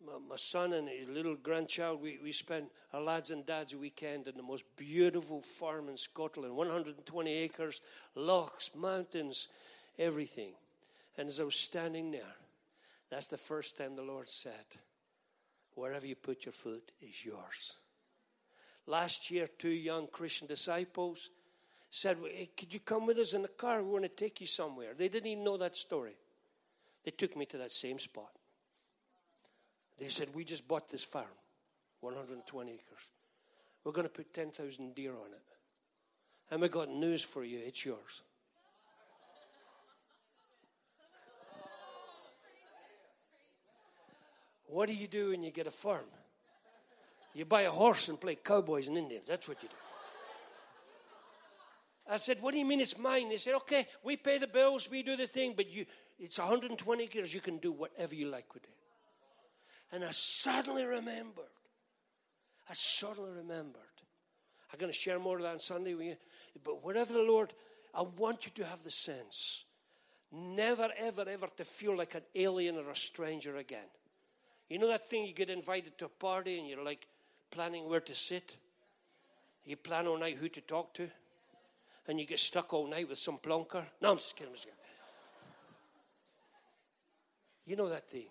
my, 0.06 0.12
my 0.28 0.36
son 0.36 0.72
and 0.72 0.88
his 0.88 1.08
little 1.08 1.36
grandchild, 1.36 2.02
we, 2.02 2.18
we 2.22 2.32
spent 2.32 2.66
our 2.92 3.00
lads 3.00 3.30
and 3.30 3.44
dads 3.46 3.74
weekend 3.74 4.28
in 4.28 4.36
the 4.36 4.42
most 4.42 4.64
beautiful 4.76 5.40
farm 5.40 5.88
in 5.88 5.96
Scotland 5.96 6.56
120 6.56 7.32
acres, 7.32 7.80
lochs, 8.14 8.74
mountains, 8.74 9.48
everything. 9.98 10.52
And 11.16 11.28
as 11.28 11.40
I 11.40 11.44
was 11.44 11.56
standing 11.56 12.10
there, 12.10 12.36
that's 13.10 13.28
the 13.28 13.36
first 13.36 13.76
time 13.76 13.96
the 13.96 14.02
Lord 14.02 14.28
said, 14.28 14.52
Wherever 15.74 16.06
you 16.06 16.16
put 16.16 16.44
your 16.44 16.52
foot 16.52 16.92
is 17.00 17.24
yours. 17.24 17.76
Last 18.86 19.30
year, 19.30 19.46
two 19.58 19.70
young 19.70 20.06
Christian 20.06 20.46
disciples 20.46 21.30
said, 21.88 22.18
hey, 22.22 22.50
Could 22.56 22.74
you 22.74 22.80
come 22.80 23.06
with 23.06 23.18
us 23.18 23.34
in 23.34 23.42
the 23.42 23.48
car? 23.48 23.82
We 23.82 23.90
want 23.90 24.04
to 24.04 24.08
take 24.08 24.40
you 24.40 24.46
somewhere. 24.46 24.94
They 24.96 25.08
didn't 25.08 25.30
even 25.30 25.44
know 25.44 25.56
that 25.58 25.76
story. 25.76 26.16
They 27.04 27.10
took 27.10 27.36
me 27.36 27.46
to 27.46 27.58
that 27.58 27.72
same 27.72 27.98
spot. 27.98 28.30
They 29.98 30.08
said, 30.08 30.28
We 30.34 30.44
just 30.44 30.66
bought 30.66 30.90
this 30.90 31.04
farm, 31.04 31.26
120 32.00 32.70
acres. 32.70 33.10
We're 33.84 33.92
going 33.92 34.06
to 34.06 34.12
put 34.12 34.32
10,000 34.32 34.94
deer 34.94 35.12
on 35.12 35.32
it. 35.32 35.42
And 36.50 36.60
we 36.60 36.68
got 36.68 36.88
news 36.88 37.22
for 37.22 37.44
you 37.44 37.58
it's 37.64 37.84
yours. 37.84 38.22
What 44.66 44.88
do 44.88 44.94
you 44.94 45.06
do 45.06 45.30
when 45.30 45.42
you 45.42 45.50
get 45.50 45.66
a 45.66 45.70
farm? 45.70 46.06
You 47.34 47.44
buy 47.44 47.62
a 47.62 47.70
horse 47.70 48.08
and 48.08 48.20
play 48.20 48.36
cowboys 48.36 48.88
and 48.88 48.96
Indians. 48.96 49.26
That's 49.28 49.46
what 49.46 49.62
you 49.62 49.68
do. 49.68 49.74
I 52.10 52.16
said, 52.16 52.38
What 52.40 52.52
do 52.52 52.58
you 52.58 52.66
mean 52.66 52.80
it's 52.80 52.98
mine? 52.98 53.28
They 53.28 53.36
said, 53.36 53.54
Okay, 53.54 53.86
we 54.02 54.16
pay 54.16 54.38
the 54.38 54.46
bills, 54.46 54.90
we 54.90 55.02
do 55.02 55.16
the 55.16 55.26
thing, 55.26 55.54
but 55.56 55.72
you, 55.72 55.84
it's 56.18 56.38
120 56.38 57.04
acres, 57.04 57.34
you 57.34 57.40
can 57.40 57.58
do 57.58 57.72
whatever 57.72 58.14
you 58.14 58.28
like 58.28 58.52
with 58.54 58.64
it. 58.64 58.81
And 59.92 60.02
I 60.02 60.10
suddenly 60.10 60.84
remembered. 60.84 61.44
I 62.68 62.72
suddenly 62.72 63.32
remembered. 63.32 63.80
I'm 64.72 64.78
going 64.78 64.90
to 64.90 64.98
share 64.98 65.18
more 65.18 65.36
of 65.36 65.42
that 65.42 65.52
on 65.52 65.58
Sunday 65.58 65.94
with 65.94 66.06
you. 66.06 66.16
But 66.64 66.82
whatever 66.84 67.12
the 67.12 67.22
Lord, 67.22 67.52
I 67.94 68.02
want 68.16 68.46
you 68.46 68.52
to 68.56 68.64
have 68.64 68.82
the 68.82 68.90
sense 68.90 69.66
never, 70.32 70.88
ever, 70.96 71.26
ever 71.28 71.46
to 71.58 71.64
feel 71.64 71.96
like 71.96 72.14
an 72.14 72.22
alien 72.34 72.76
or 72.76 72.90
a 72.90 72.96
stranger 72.96 73.56
again. 73.56 73.88
You 74.70 74.78
know 74.78 74.88
that 74.88 75.04
thing 75.04 75.26
you 75.26 75.34
get 75.34 75.50
invited 75.50 75.98
to 75.98 76.06
a 76.06 76.08
party 76.08 76.58
and 76.58 76.66
you're 76.66 76.82
like 76.84 77.06
planning 77.50 77.88
where 77.88 78.00
to 78.00 78.14
sit? 78.14 78.56
You 79.66 79.76
plan 79.76 80.06
all 80.06 80.18
night 80.18 80.36
who 80.36 80.48
to 80.48 80.60
talk 80.62 80.94
to? 80.94 81.08
And 82.08 82.18
you 82.18 82.26
get 82.26 82.38
stuck 82.38 82.72
all 82.72 82.88
night 82.88 83.08
with 83.08 83.18
some 83.18 83.38
plonker? 83.38 83.84
No, 84.00 84.10
I'm 84.10 84.16
just 84.16 84.34
kidding. 84.34 84.48
I'm 84.50 84.54
just 84.54 84.64
kidding. 84.64 84.78
You 87.66 87.76
know 87.76 87.88
that 87.90 88.08
thing. 88.08 88.26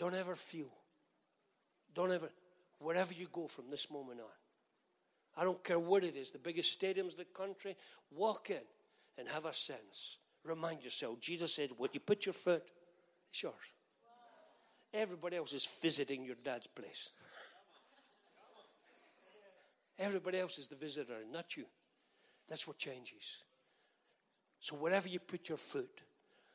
Don't 0.00 0.14
ever 0.14 0.34
feel. 0.34 0.72
Don't 1.94 2.10
ever, 2.10 2.30
wherever 2.78 3.12
you 3.12 3.26
go 3.30 3.46
from 3.46 3.68
this 3.70 3.90
moment 3.90 4.20
on. 4.20 4.26
I 5.36 5.44
don't 5.44 5.62
care 5.62 5.78
what 5.78 6.04
it 6.04 6.16
is, 6.16 6.30
the 6.30 6.38
biggest 6.38 6.80
stadiums 6.80 7.12
in 7.12 7.18
the 7.18 7.26
country, 7.34 7.76
walk 8.10 8.48
in 8.48 8.62
and 9.18 9.28
have 9.28 9.44
a 9.44 9.52
sense. 9.52 10.16
Remind 10.42 10.82
yourself, 10.82 11.20
Jesus 11.20 11.52
said, 11.52 11.68
when 11.76 11.90
you 11.92 12.00
put 12.00 12.24
your 12.24 12.32
foot, 12.32 12.62
it's 13.28 13.42
yours. 13.42 13.54
Everybody 14.94 15.36
else 15.36 15.52
is 15.52 15.68
visiting 15.82 16.24
your 16.24 16.36
dad's 16.42 16.66
place. 16.66 17.10
Everybody 19.98 20.38
else 20.38 20.56
is 20.56 20.68
the 20.68 20.76
visitor, 20.76 21.18
not 21.30 21.58
you. 21.58 21.66
That's 22.48 22.66
what 22.66 22.78
changes. 22.78 23.44
So 24.60 24.76
wherever 24.76 25.08
you 25.08 25.18
put 25.18 25.50
your 25.50 25.58
foot, 25.58 26.00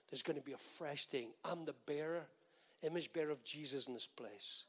there's 0.10 0.24
going 0.24 0.40
to 0.40 0.44
be 0.44 0.54
a 0.54 0.58
fresh 0.58 1.06
thing. 1.06 1.28
I'm 1.44 1.64
the 1.64 1.76
bearer 1.86 2.26
image 2.84 3.12
bearer 3.14 3.32
of 3.32 3.44
Jesus 3.44 3.88
in 3.88 3.94
this 3.94 4.08
place. 4.08 4.66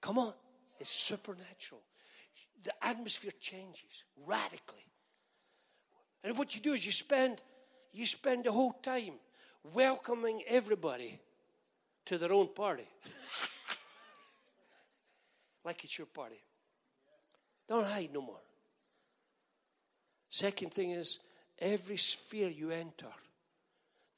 Come 0.00 0.18
on, 0.18 0.32
it's 0.78 0.90
supernatural. 0.90 1.80
The 2.64 2.72
atmosphere 2.82 3.32
changes 3.40 4.04
radically. 4.26 4.84
And 6.24 6.36
what 6.38 6.54
you 6.54 6.60
do 6.60 6.72
is 6.72 6.84
you 6.84 6.92
spend 6.92 7.42
you 7.92 8.06
spend 8.06 8.44
the 8.44 8.52
whole 8.52 8.72
time 8.72 9.14
welcoming 9.74 10.42
everybody 10.48 11.20
to 12.06 12.18
their 12.18 12.32
own 12.32 12.48
party. 12.54 12.86
like 15.64 15.84
it's 15.84 15.98
your 15.98 16.06
party. 16.06 16.40
Don't 17.68 17.86
hide 17.86 18.10
no 18.12 18.22
more. 18.22 18.40
Second 20.28 20.72
thing 20.72 20.90
is 20.90 21.20
every 21.58 21.98
sphere 21.98 22.48
you 22.48 22.70
enter 22.70 23.12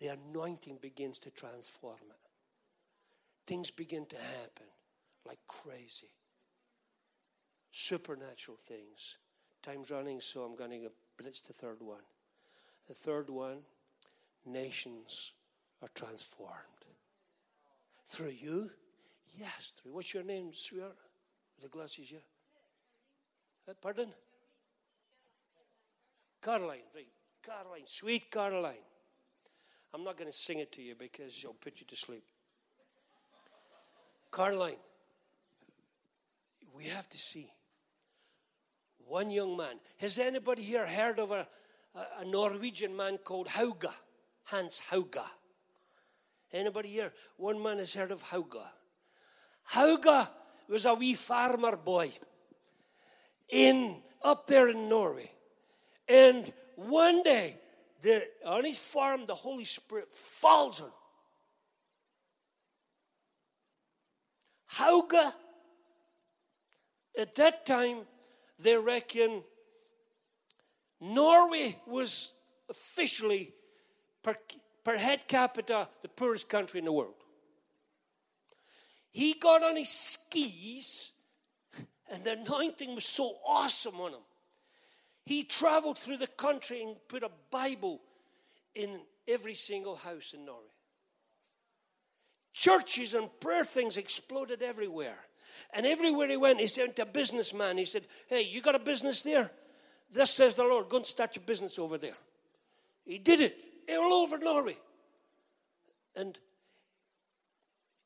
the 0.01 0.09
anointing 0.09 0.79
begins 0.81 1.19
to 1.21 1.31
transform 1.31 1.97
it. 2.11 2.31
Things 3.47 3.71
begin 3.71 4.07
to 4.07 4.17
happen 4.17 4.67
like 5.27 5.39
crazy. 5.49 6.11
Supernatural 7.71 8.57
things. 8.57 9.19
Time's 9.63 9.91
running, 9.91 10.21
so 10.21 10.43
I'm 10.43 10.57
going 10.57 10.71
to 10.71 10.91
blitz 11.19 11.41
the 11.41 11.53
third 11.53 11.79
one. 11.81 12.03
The 12.89 12.95
third 12.95 13.31
one 13.31 13.59
nations 14.47 15.33
are 15.83 15.89
transformed. 15.95 16.53
Through 18.07 18.35
you? 18.41 18.71
Yes, 19.39 19.73
through. 19.77 19.95
What's 19.95 20.13
your 20.13 20.23
name, 20.23 20.51
sweetheart? 20.53 20.97
The 21.63 21.69
glasses, 21.69 22.13
yeah. 22.13 22.19
Uh, 23.69 23.73
pardon? 23.81 24.09
Caroline, 26.43 26.83
right. 26.95 27.09
Caroline, 27.43 27.87
sweet 27.87 28.31
Caroline. 28.31 28.75
I'm 29.95 30.03
not 30.03 30.17
going 30.17 30.29
to 30.29 30.37
sing 30.37 30.59
it 30.59 30.73
to 30.73 30.83
you 30.83 30.97
because 30.99 31.39
it'll 31.39 31.55
put 31.55 31.79
you 31.79 31.87
to 31.87 31.97
sleep. 31.97 32.25
Caroline, 34.33 34.75
we 36.77 36.87
have 36.87 37.09
to 37.11 37.19
see. 37.19 37.49
One 39.07 39.31
young 39.31 39.57
man. 39.57 39.77
Has 39.99 40.19
anybody 40.19 40.63
here 40.63 40.85
heard 40.85 41.21
of 41.21 41.31
a, 41.31 41.47
a 42.21 42.25
Norwegian 42.25 42.97
man 42.97 43.19
called 43.19 43.47
Hauge? 43.47 43.87
Hans 44.47 44.83
Hauge. 44.91 45.23
Anybody 46.53 46.89
here? 46.89 47.13
One 47.37 47.63
man 47.63 47.79
has 47.79 47.95
heard 47.95 48.11
of 48.11 48.21
Hauge. 48.23 48.67
Hauge 49.71 50.29
was 50.69 50.87
a 50.87 50.95
wee 50.95 51.15
farmer 51.15 51.77
boy 51.77 52.11
in 53.49 54.03
up 54.25 54.49
there 54.49 54.69
in 54.69 54.89
Norway. 54.89 55.31
And 56.09 56.53
one 56.75 57.23
day 57.23 57.59
the, 58.05 58.23
on 58.47 58.65
his 58.67 58.79
farm, 58.79 59.25
the 59.25 59.35
Holy 59.35 59.65
Spirit 59.65 60.13
falls 60.13 60.81
on 60.81 60.89
him. 60.89 60.93
Hauge, 64.73 65.33
at 67.19 67.35
that 67.37 67.65
time, 67.65 68.03
they 68.63 68.77
reckon 68.77 69.43
Norway 71.01 71.79
was 71.87 72.35
officially, 72.69 73.55
per, 74.23 74.35
per 74.85 74.99
head 74.99 75.27
capita, 75.27 75.89
the 76.03 76.09
poorest 76.09 76.51
country 76.51 76.81
in 76.81 76.85
the 76.85 76.93
world. 76.93 77.15
He 79.13 79.33
got 79.33 79.63
on 79.63 79.77
his 79.77 79.89
skis, 79.89 81.13
and 82.13 82.23
the 82.23 82.33
anointing 82.33 82.95
was 82.95 83.07
so 83.07 83.37
awesome 83.49 83.99
on 83.99 84.13
him. 84.13 84.21
He 85.27 85.45
traveled 85.45 85.99
through 85.99 86.19
the 86.19 86.27
country 86.27 86.83
and 86.83 86.97
put 87.09 87.23
a 87.23 87.31
Bible 87.51 88.01
in 88.75 89.01
every 89.27 89.55
single 89.55 89.97
house 89.97 90.35
in 90.35 90.45
Norway. 90.45 90.61
Churches 92.53 93.15
and 93.15 93.29
prayer 93.41 93.65
things 93.65 93.97
exploded 93.97 94.63
everywhere. 94.63 95.19
And 95.73 95.87
everywhere 95.87 96.29
he 96.29 96.37
went, 96.37 96.61
he 96.61 96.67
said 96.67 96.95
to 96.97 97.03
a 97.03 97.07
businessman, 97.07 97.79
he 97.79 97.85
said, 97.85 98.05
Hey, 98.29 98.43
you 98.43 98.61
got 98.61 98.75
a 98.75 98.81
business 98.81 99.23
there? 99.23 99.51
This 100.13 100.31
says 100.31 100.55
the 100.55 100.63
Lord, 100.63 100.89
go 100.89 100.99
and 100.99 101.07
start 101.07 101.37
your 101.37 101.45
business 101.45 101.79
over 101.79 101.99
there. 101.99 102.17
He 103.05 103.19
did 103.19 103.41
it 103.41 103.65
all 103.91 104.13
over 104.13 104.39
Norway. 104.39 104.77
And 106.17 106.39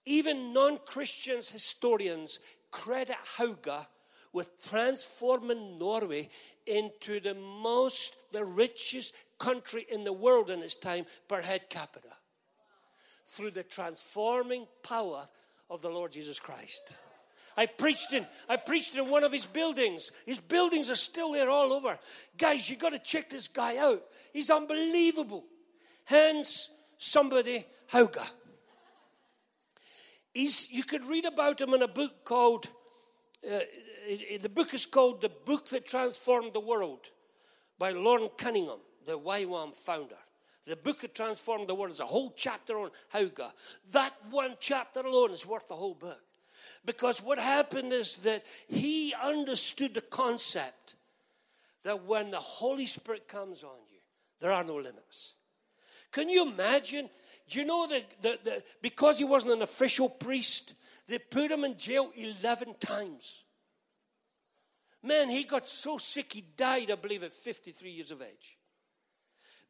even 0.07 0.55
non 0.55 0.79
Christians, 0.79 1.51
historians 1.51 2.41
credit 2.71 3.17
Hauge 3.37 3.87
with 4.33 4.51
transforming 4.69 5.79
Norway 5.79 6.29
into 6.67 7.21
the 7.21 7.35
most, 7.35 8.33
the 8.33 8.45
richest 8.45 9.15
country 9.39 9.87
in 9.91 10.05
the 10.05 10.13
world 10.13 10.51
in 10.51 10.61
its 10.61 10.77
time 10.77 11.05
per 11.29 11.41
head 11.41 11.69
capita 11.71 12.09
through 13.25 13.51
the 13.51 13.63
transforming 13.63 14.67
power 14.83 15.23
of 15.71 15.83
the 15.83 15.89
Lord 15.89 16.13
Jesus 16.13 16.41
Christ. 16.41 16.97
I 17.57 17.67
preached 17.67 18.13
in 18.13 18.25
I 18.49 18.57
preached 18.57 18.97
in 18.97 19.11
one 19.11 19.25
of 19.25 19.33
his 19.33 19.45
buildings. 19.45 20.13
His 20.27 20.41
buildings 20.41 20.91
are 20.91 20.97
still 20.97 21.33
there 21.33 21.51
all 21.51 21.73
over. 21.73 21.99
Guys, 22.37 22.71
you 22.71 22.77
got 22.77 22.93
to 22.93 23.01
check 23.01 23.29
this 23.29 23.49
guy 23.49 23.79
out. 23.79 24.03
He's 24.33 24.49
unbelievable. 24.49 25.45
Hans, 26.05 26.71
somebody 26.99 27.65
Hauge. 27.91 28.31
He's, 30.33 30.71
you 30.71 30.85
could 30.85 31.05
read 31.07 31.25
about 31.25 31.61
him 31.61 31.75
in 31.75 31.83
a 31.83 31.89
book 31.89 32.25
called, 32.25 32.67
uh, 33.45 33.59
the 34.09 34.49
book 34.49 34.73
is 34.73 34.87
called 34.87 35.21
The 35.21 35.31
Book 35.45 35.69
That 35.69 35.87
Transformed 35.87 36.53
the 36.55 36.61
World 36.61 37.11
by 37.79 37.93
Loren 37.93 38.31
Cunningham, 38.39 38.79
the 39.07 39.19
YWAM 39.19 39.75
founder. 39.75 40.17
The 40.67 40.77
book 40.77 41.01
that 41.01 41.15
transformed 41.15 41.67
the 41.67 41.75
world 41.75 41.93
is 41.93 42.01
a 42.01 42.07
whole 42.07 42.33
chapter 42.37 42.75
on 42.79 42.91
Hauge. 43.13 43.51
That 43.93 44.13
one 44.31 44.55
chapter 44.61 45.01
alone 45.01 45.31
is 45.31 45.47
worth 45.47 45.69
the 45.69 45.75
whole 45.75 45.95
book. 45.95 46.21
Because 46.85 47.23
what 47.23 47.39
happened 47.39 47.93
is 47.93 48.19
that 48.19 48.45
he 48.69 49.15
understood 49.23 49.95
the 49.95 50.03
concept 50.03 50.95
that 51.85 52.05
when 52.05 52.31
the 52.31 52.39
Holy 52.39 52.87
Spirit 52.87 53.27
comes 53.29 53.63
on 53.63 53.77
you, 53.91 53.99
there 54.41 54.53
are 54.53 54.65
no 54.65 54.77
limits. 54.77 55.35
Can 56.13 56.29
you 56.29 56.51
imagine? 56.51 57.09
Do 57.49 57.59
you 57.61 57.67
know 57.67 57.87
that 57.89 58.63
because 58.83 59.19
he 59.19 59.25
wasn't 59.25 59.55
an 59.55 59.63
official 59.63 60.09
priest, 60.09 60.75
they 61.09 61.19
put 61.19 61.51
him 61.51 61.65
in 61.65 61.77
jail 61.77 62.11
11 62.15 62.75
times? 62.79 63.45
Man, 65.03 65.29
he 65.29 65.45
got 65.45 65.67
so 65.67 65.99
sick 65.99 66.33
he 66.33 66.45
died, 66.57 66.91
I 66.91 66.97
believe, 66.97 67.23
at 67.23 67.33
53 67.33 67.91
years 67.91 68.11
of 68.11 68.23
age. 68.23 68.59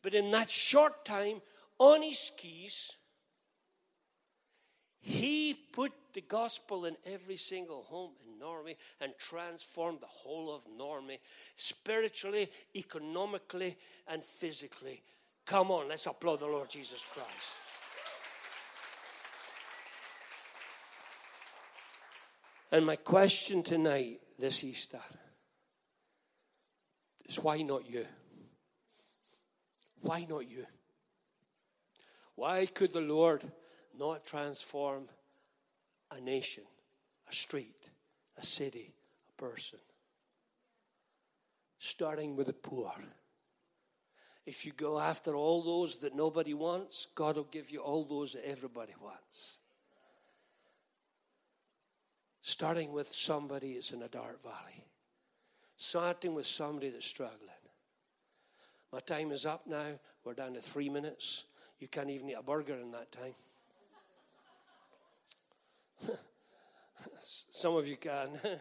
But 0.03 0.15
in 0.15 0.31
that 0.31 0.49
short 0.49 1.05
time, 1.05 1.41
on 1.79 2.03
his 2.03 2.19
skis, 2.19 2.93
he 5.01 5.55
put 5.73 5.93
the 6.13 6.23
gospel 6.23 6.87
in 6.87 6.97
every 7.07 7.37
single 7.37 7.83
home 7.83 8.13
in 8.27 8.39
Norway 8.39 8.77
and 9.01 9.13
transformed 9.19 10.01
the 10.01 10.07
whole 10.07 10.55
of 10.55 10.67
Norway 10.77 11.19
spiritually, 11.55 12.49
economically, 12.75 13.77
and 14.09 14.23
physically. 14.25 15.03
Come 15.47 15.71
on, 15.71 15.89
let's 15.89 16.07
applaud 16.07 16.41
the 16.41 16.47
Lord 16.47 16.69
Jesus 16.69 17.05
Christ. 17.05 17.59
And 22.71 22.85
my 22.85 22.97
question 22.97 23.63
tonight, 23.63 24.21
this 24.39 24.63
Easter, 24.65 25.01
is 27.27 27.43
why 27.43 27.63
not 27.63 27.89
you? 27.89 28.05
Why 30.01 30.25
not 30.29 30.49
you? 30.49 30.65
Why 32.37 32.67
could 32.67 32.93
the 32.93 33.01
Lord 33.01 33.43
not 33.99 34.25
transform 34.25 35.05
a 36.17 36.21
nation, 36.21 36.65
a 37.29 37.35
street, 37.35 37.91
a 38.37 38.47
city, 38.47 38.95
a 39.29 39.43
person? 39.43 39.81
Starting 41.79 42.37
with 42.37 42.47
the 42.47 42.53
poor. 42.53 42.93
If 44.47 44.65
you 44.65 44.73
go 44.73 44.99
after 44.99 45.35
all 45.35 45.63
those 45.63 45.97
that 45.97 46.15
nobody 46.15 46.55
wants, 46.55 47.09
God 47.15 47.37
will 47.37 47.45
give 47.45 47.71
you 47.71 47.81
all 47.81 48.05
those 48.05 48.33
that 48.33 48.49
everybody 48.49 48.95
wants. 49.03 49.59
Starting 52.49 52.93
with 52.95 53.09
somebody 53.09 53.75
that's 53.75 53.93
in 53.93 54.01
a 54.01 54.09
dark 54.09 54.43
valley. 54.43 54.83
Starting 55.77 56.35
with 56.35 56.47
somebody 56.47 56.89
that's 56.89 57.05
struggling. 57.05 57.37
My 58.91 59.01
time 59.01 59.33
is 59.33 59.45
up 59.45 59.67
now. 59.67 59.85
We're 60.25 60.33
down 60.33 60.55
to 60.55 60.61
three 60.63 60.89
minutes. 60.89 61.45
You 61.79 61.89
can't 61.89 62.09
even 62.09 62.31
eat 62.31 62.37
a 62.41 62.43
burger 62.43 62.73
in 62.73 62.91
that 62.93 63.13
time. 63.13 63.35
Some 67.21 67.77
of 67.77 67.87
you 67.87 67.99
can. 67.99 68.31
but 68.43 68.57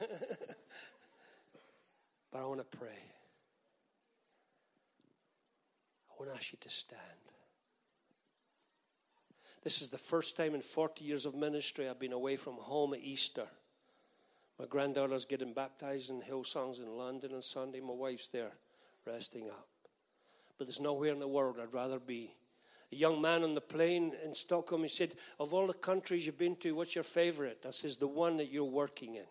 I 2.41 2.45
want 2.45 2.69
to 2.69 2.77
pray. 2.77 2.89
I 6.09 6.13
want 6.19 6.29
to 6.29 6.35
ask 6.35 6.51
you 6.51 6.57
to 6.59 6.69
stand. 6.69 7.01
This 9.63 9.81
is 9.81 9.87
the 9.87 9.97
first 9.97 10.35
time 10.35 10.55
in 10.55 10.61
40 10.61 11.05
years 11.05 11.25
of 11.25 11.35
ministry 11.35 11.87
I've 11.87 11.99
been 11.99 12.11
away 12.11 12.35
from 12.35 12.55
home 12.55 12.93
at 12.93 12.99
Easter. 12.99 13.47
My 14.59 14.65
granddaughter's 14.65 15.25
getting 15.25 15.53
baptized 15.53 16.09
in 16.09 16.21
Hillsongs 16.21 16.79
in 16.79 16.97
London 16.97 17.33
on 17.33 17.41
Sunday. 17.41 17.79
My 17.79 17.93
wife's 17.93 18.27
there 18.27 18.53
resting 19.05 19.49
up 19.49 19.67
but 20.57 20.65
there's 20.65 20.81
nowhere 20.81 21.13
in 21.13 21.19
the 21.19 21.27
world 21.27 21.57
I'd 21.61 21.73
rather 21.73 21.99
be. 21.99 22.31
A 22.91 22.95
young 22.95 23.21
man 23.21 23.43
on 23.43 23.53
the 23.53 23.61
plane 23.61 24.13
in 24.23 24.33
Stockholm, 24.33 24.83
he 24.83 24.87
said, 24.87 25.13
Of 25.39 25.53
all 25.53 25.67
the 25.67 25.73
countries 25.73 26.25
you've 26.25 26.37
been 26.37 26.55
to, 26.57 26.73
what's 26.73 26.95
your 26.95 27.03
favorite? 27.03 27.63
I 27.67 27.71
says, 27.71 27.97
The 27.97 28.07
one 28.07 28.37
that 28.37 28.51
you're 28.51 28.63
working 28.63 29.15
in. 29.15 29.25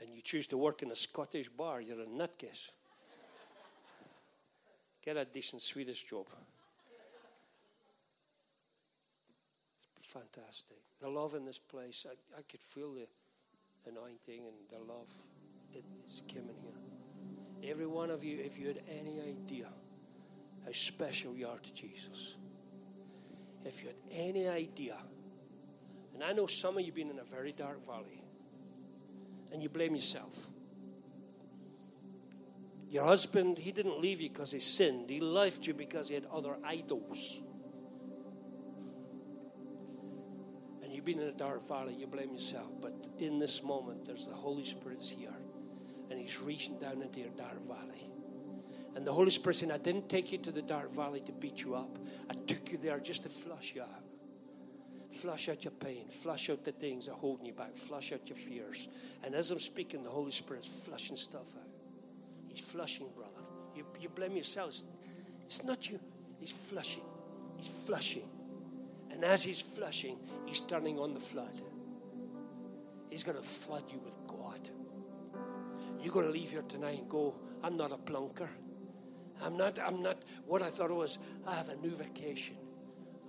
And 0.00 0.14
you 0.14 0.20
choose 0.20 0.46
to 0.48 0.56
work 0.56 0.82
in 0.82 0.90
a 0.90 0.96
Scottish 0.96 1.48
bar, 1.48 1.80
you're 1.80 2.00
a 2.00 2.06
nutcase. 2.06 2.70
Get 5.04 5.16
a 5.16 5.24
decent 5.24 5.60
Swedish 5.60 6.04
job. 6.04 6.26
It's 9.96 10.03
fantastic. 10.14 10.78
The 11.00 11.08
love 11.08 11.34
in 11.34 11.44
this 11.44 11.58
place, 11.58 12.06
I, 12.08 12.38
I 12.38 12.42
could 12.42 12.62
feel 12.62 12.94
the 12.94 13.06
anointing 13.90 14.46
and 14.46 14.54
the 14.70 14.92
love. 14.92 15.10
it's 15.74 16.22
coming 16.32 16.56
here. 16.56 17.70
Every 17.70 17.86
one 17.86 18.10
of 18.10 18.22
you, 18.22 18.38
if 18.40 18.58
you 18.58 18.68
had 18.68 18.80
any 18.88 19.20
idea 19.20 19.66
how 20.64 20.70
special 20.70 21.34
you 21.34 21.48
are 21.48 21.58
to 21.58 21.74
Jesus, 21.74 22.38
if 23.64 23.82
you 23.82 23.88
had 23.88 24.00
any 24.12 24.48
idea, 24.48 24.96
and 26.14 26.22
I 26.22 26.32
know 26.32 26.46
some 26.46 26.74
of 26.74 26.80
you 26.80 26.86
have 26.86 26.94
been 26.94 27.10
in 27.10 27.18
a 27.18 27.24
very 27.24 27.52
dark 27.52 27.84
valley, 27.84 28.22
and 29.52 29.62
you 29.62 29.68
blame 29.68 29.94
yourself. 29.94 30.50
Your 32.88 33.04
husband, 33.04 33.58
he 33.58 33.72
didn't 33.72 34.00
leave 34.00 34.20
you 34.20 34.28
because 34.28 34.52
he 34.52 34.60
sinned. 34.60 35.10
He 35.10 35.20
left 35.20 35.66
you 35.66 35.74
because 35.74 36.08
he 36.08 36.14
had 36.14 36.26
other 36.32 36.56
idols. 36.64 37.40
You've 41.04 41.16
been 41.16 41.26
in 41.26 41.32
a 41.32 41.36
dark 41.36 41.66
valley, 41.68 41.94
you 41.94 42.06
blame 42.06 42.32
yourself. 42.32 42.70
But 42.80 42.92
in 43.18 43.38
this 43.38 43.62
moment, 43.62 44.06
there's 44.06 44.26
the 44.26 44.34
Holy 44.34 44.64
Spirit's 44.64 45.10
here 45.10 45.34
and 46.10 46.18
He's 46.18 46.40
reaching 46.40 46.78
down 46.78 47.02
into 47.02 47.20
your 47.20 47.30
dark 47.30 47.60
valley. 47.66 48.10
And 48.96 49.04
the 49.04 49.12
Holy 49.12 49.30
Spirit 49.30 49.56
saying, 49.56 49.72
I 49.72 49.78
didn't 49.78 50.08
take 50.08 50.32
you 50.32 50.38
to 50.38 50.52
the 50.52 50.62
dark 50.62 50.90
valley 50.92 51.20
to 51.26 51.32
beat 51.32 51.62
you 51.64 51.74
up. 51.74 51.98
I 52.30 52.34
took 52.46 52.70
you 52.70 52.78
there 52.78 53.00
just 53.00 53.24
to 53.24 53.28
flush 53.28 53.74
you 53.74 53.82
out. 53.82 53.88
Flush 55.10 55.48
out 55.48 55.64
your 55.64 55.72
pain. 55.72 56.08
Flush 56.08 56.48
out 56.50 56.64
the 56.64 56.72
things 56.72 57.06
that 57.06 57.12
are 57.12 57.18
holding 57.18 57.46
you 57.46 57.52
back. 57.52 57.74
Flush 57.74 58.12
out 58.12 58.28
your 58.28 58.36
fears. 58.36 58.88
And 59.24 59.34
as 59.34 59.50
I'm 59.50 59.58
speaking, 59.58 60.02
the 60.02 60.10
Holy 60.10 60.30
Spirit's 60.30 60.84
flushing 60.84 61.16
stuff 61.16 61.56
out. 61.56 61.68
He's 62.46 62.60
flushing, 62.60 63.08
brother. 63.16 63.32
You, 63.74 63.84
you 64.00 64.08
blame 64.08 64.32
yourselves. 64.32 64.84
It's 65.44 65.64
not 65.64 65.90
you. 65.90 65.98
He's 66.38 66.52
flushing. 66.52 67.04
He's 67.56 67.68
flushing. 67.68 68.28
And 69.14 69.22
as 69.22 69.44
he's 69.44 69.60
flushing, 69.60 70.18
he's 70.44 70.60
turning 70.60 70.98
on 70.98 71.14
the 71.14 71.20
flood. 71.20 71.54
He's 73.10 73.22
going 73.22 73.36
to 73.36 73.44
flood 73.44 73.84
you 73.92 74.00
with 74.00 74.16
God. 74.26 74.68
You're 76.02 76.12
going 76.12 76.26
to 76.26 76.32
leave 76.32 76.50
here 76.50 76.62
tonight 76.62 76.98
and 76.98 77.08
go, 77.08 77.38
I'm 77.62 77.76
not 77.76 77.92
a 77.92 77.96
plunker. 77.96 78.48
I'm 79.44 79.56
not, 79.56 79.78
I'm 79.78 80.02
not 80.02 80.16
what 80.46 80.62
I 80.62 80.68
thought 80.68 80.90
it 80.90 80.94
was. 80.94 81.20
I 81.46 81.54
have 81.54 81.68
a 81.68 81.76
new 81.76 81.94
vacation. 81.94 82.56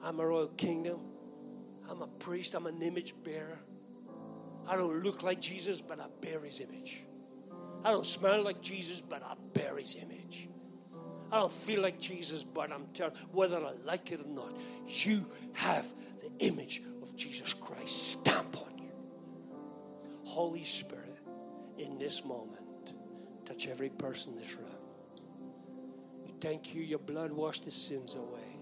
I'm 0.03 0.19
a 0.19 0.25
royal 0.25 0.47
kingdom. 0.47 0.99
I'm 1.87 2.01
a 2.01 2.07
priest. 2.07 2.55
I'm 2.55 2.65
an 2.65 2.81
image 2.81 3.13
bearer. 3.23 3.59
I 4.67 4.75
don't 4.77 5.03
look 5.03 5.21
like 5.21 5.39
Jesus, 5.39 5.81
but 5.81 5.99
I 5.99 6.07
bear 6.19 6.43
his 6.43 6.61
image. 6.61 7.05
I 7.83 7.91
don't 7.91 8.07
smell 8.07 8.43
like 8.43 8.59
Jesus, 8.59 9.01
but 9.01 9.21
I 9.23 9.35
bear 9.53 9.77
his 9.77 9.95
image. 9.97 10.49
I 11.31 11.39
don't 11.39 11.51
feel 11.51 11.81
like 11.81 11.99
Jesus, 11.99 12.43
but 12.43 12.71
I'm 12.71 12.85
telling 12.93 13.15
whether 13.31 13.57
I 13.57 13.73
like 13.83 14.11
it 14.11 14.21
or 14.21 14.27
not, 14.27 14.57
you 14.85 15.25
have 15.55 15.85
the 16.21 16.45
image 16.45 16.81
of 17.01 17.15
Jesus 17.15 17.53
Christ 17.53 18.11
stamp 18.11 18.57
on 18.61 18.77
you. 18.77 18.91
Holy 20.23 20.63
Spirit, 20.63 21.19
in 21.77 21.97
this 21.97 22.23
moment, 22.23 22.93
touch 23.45 23.67
every 23.67 23.89
person 23.89 24.33
in 24.33 24.39
this 24.39 24.55
room. 24.55 24.65
We 26.23 26.31
thank 26.39 26.75
you, 26.75 26.81
your 26.83 26.99
blood 26.99 27.31
washed 27.31 27.65
the 27.65 27.71
sins 27.71 28.15
away. 28.15 28.59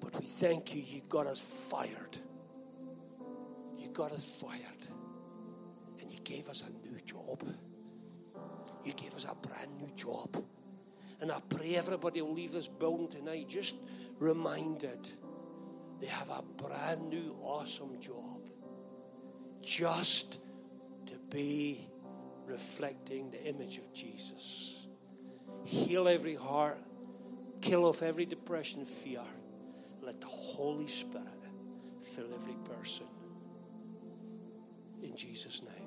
But 0.00 0.18
we 0.18 0.26
thank 0.26 0.74
you, 0.74 0.82
you 0.82 1.02
got 1.08 1.26
us 1.26 1.40
fired. 1.40 2.18
You 3.76 3.88
got 3.92 4.12
us 4.12 4.24
fired. 4.24 4.86
And 6.00 6.12
you 6.12 6.18
gave 6.24 6.48
us 6.48 6.64
a 6.66 6.88
new 6.88 7.00
job. 7.02 7.42
You 8.84 8.92
gave 8.94 9.14
us 9.14 9.24
a 9.30 9.34
brand 9.46 9.70
new 9.78 9.90
job. 9.94 10.36
And 11.22 11.30
I 11.30 11.38
pray 11.48 11.76
everybody 11.76 12.20
will 12.20 12.34
leave 12.34 12.52
this 12.52 12.66
building 12.66 13.06
tonight 13.06 13.48
just 13.48 13.76
reminded 14.18 15.08
they 16.00 16.08
have 16.08 16.28
a 16.30 16.42
brand 16.60 17.08
new, 17.10 17.36
awesome 17.44 18.00
job. 18.00 18.50
Just 19.62 20.40
to 21.06 21.14
be 21.30 21.86
reflecting 22.44 23.30
the 23.30 23.40
image 23.44 23.78
of 23.78 23.94
Jesus. 23.94 24.88
Heal 25.64 26.08
every 26.08 26.34
heart, 26.34 26.82
kill 27.60 27.84
off 27.84 28.02
every 28.02 28.26
depression 28.26 28.84
fear. 28.84 29.22
Let 30.02 30.20
the 30.20 30.26
Holy 30.26 30.88
Spirit 30.88 31.28
fill 32.00 32.34
every 32.34 32.56
person. 32.64 33.06
In 35.04 35.14
Jesus' 35.14 35.62
name. 35.62 35.81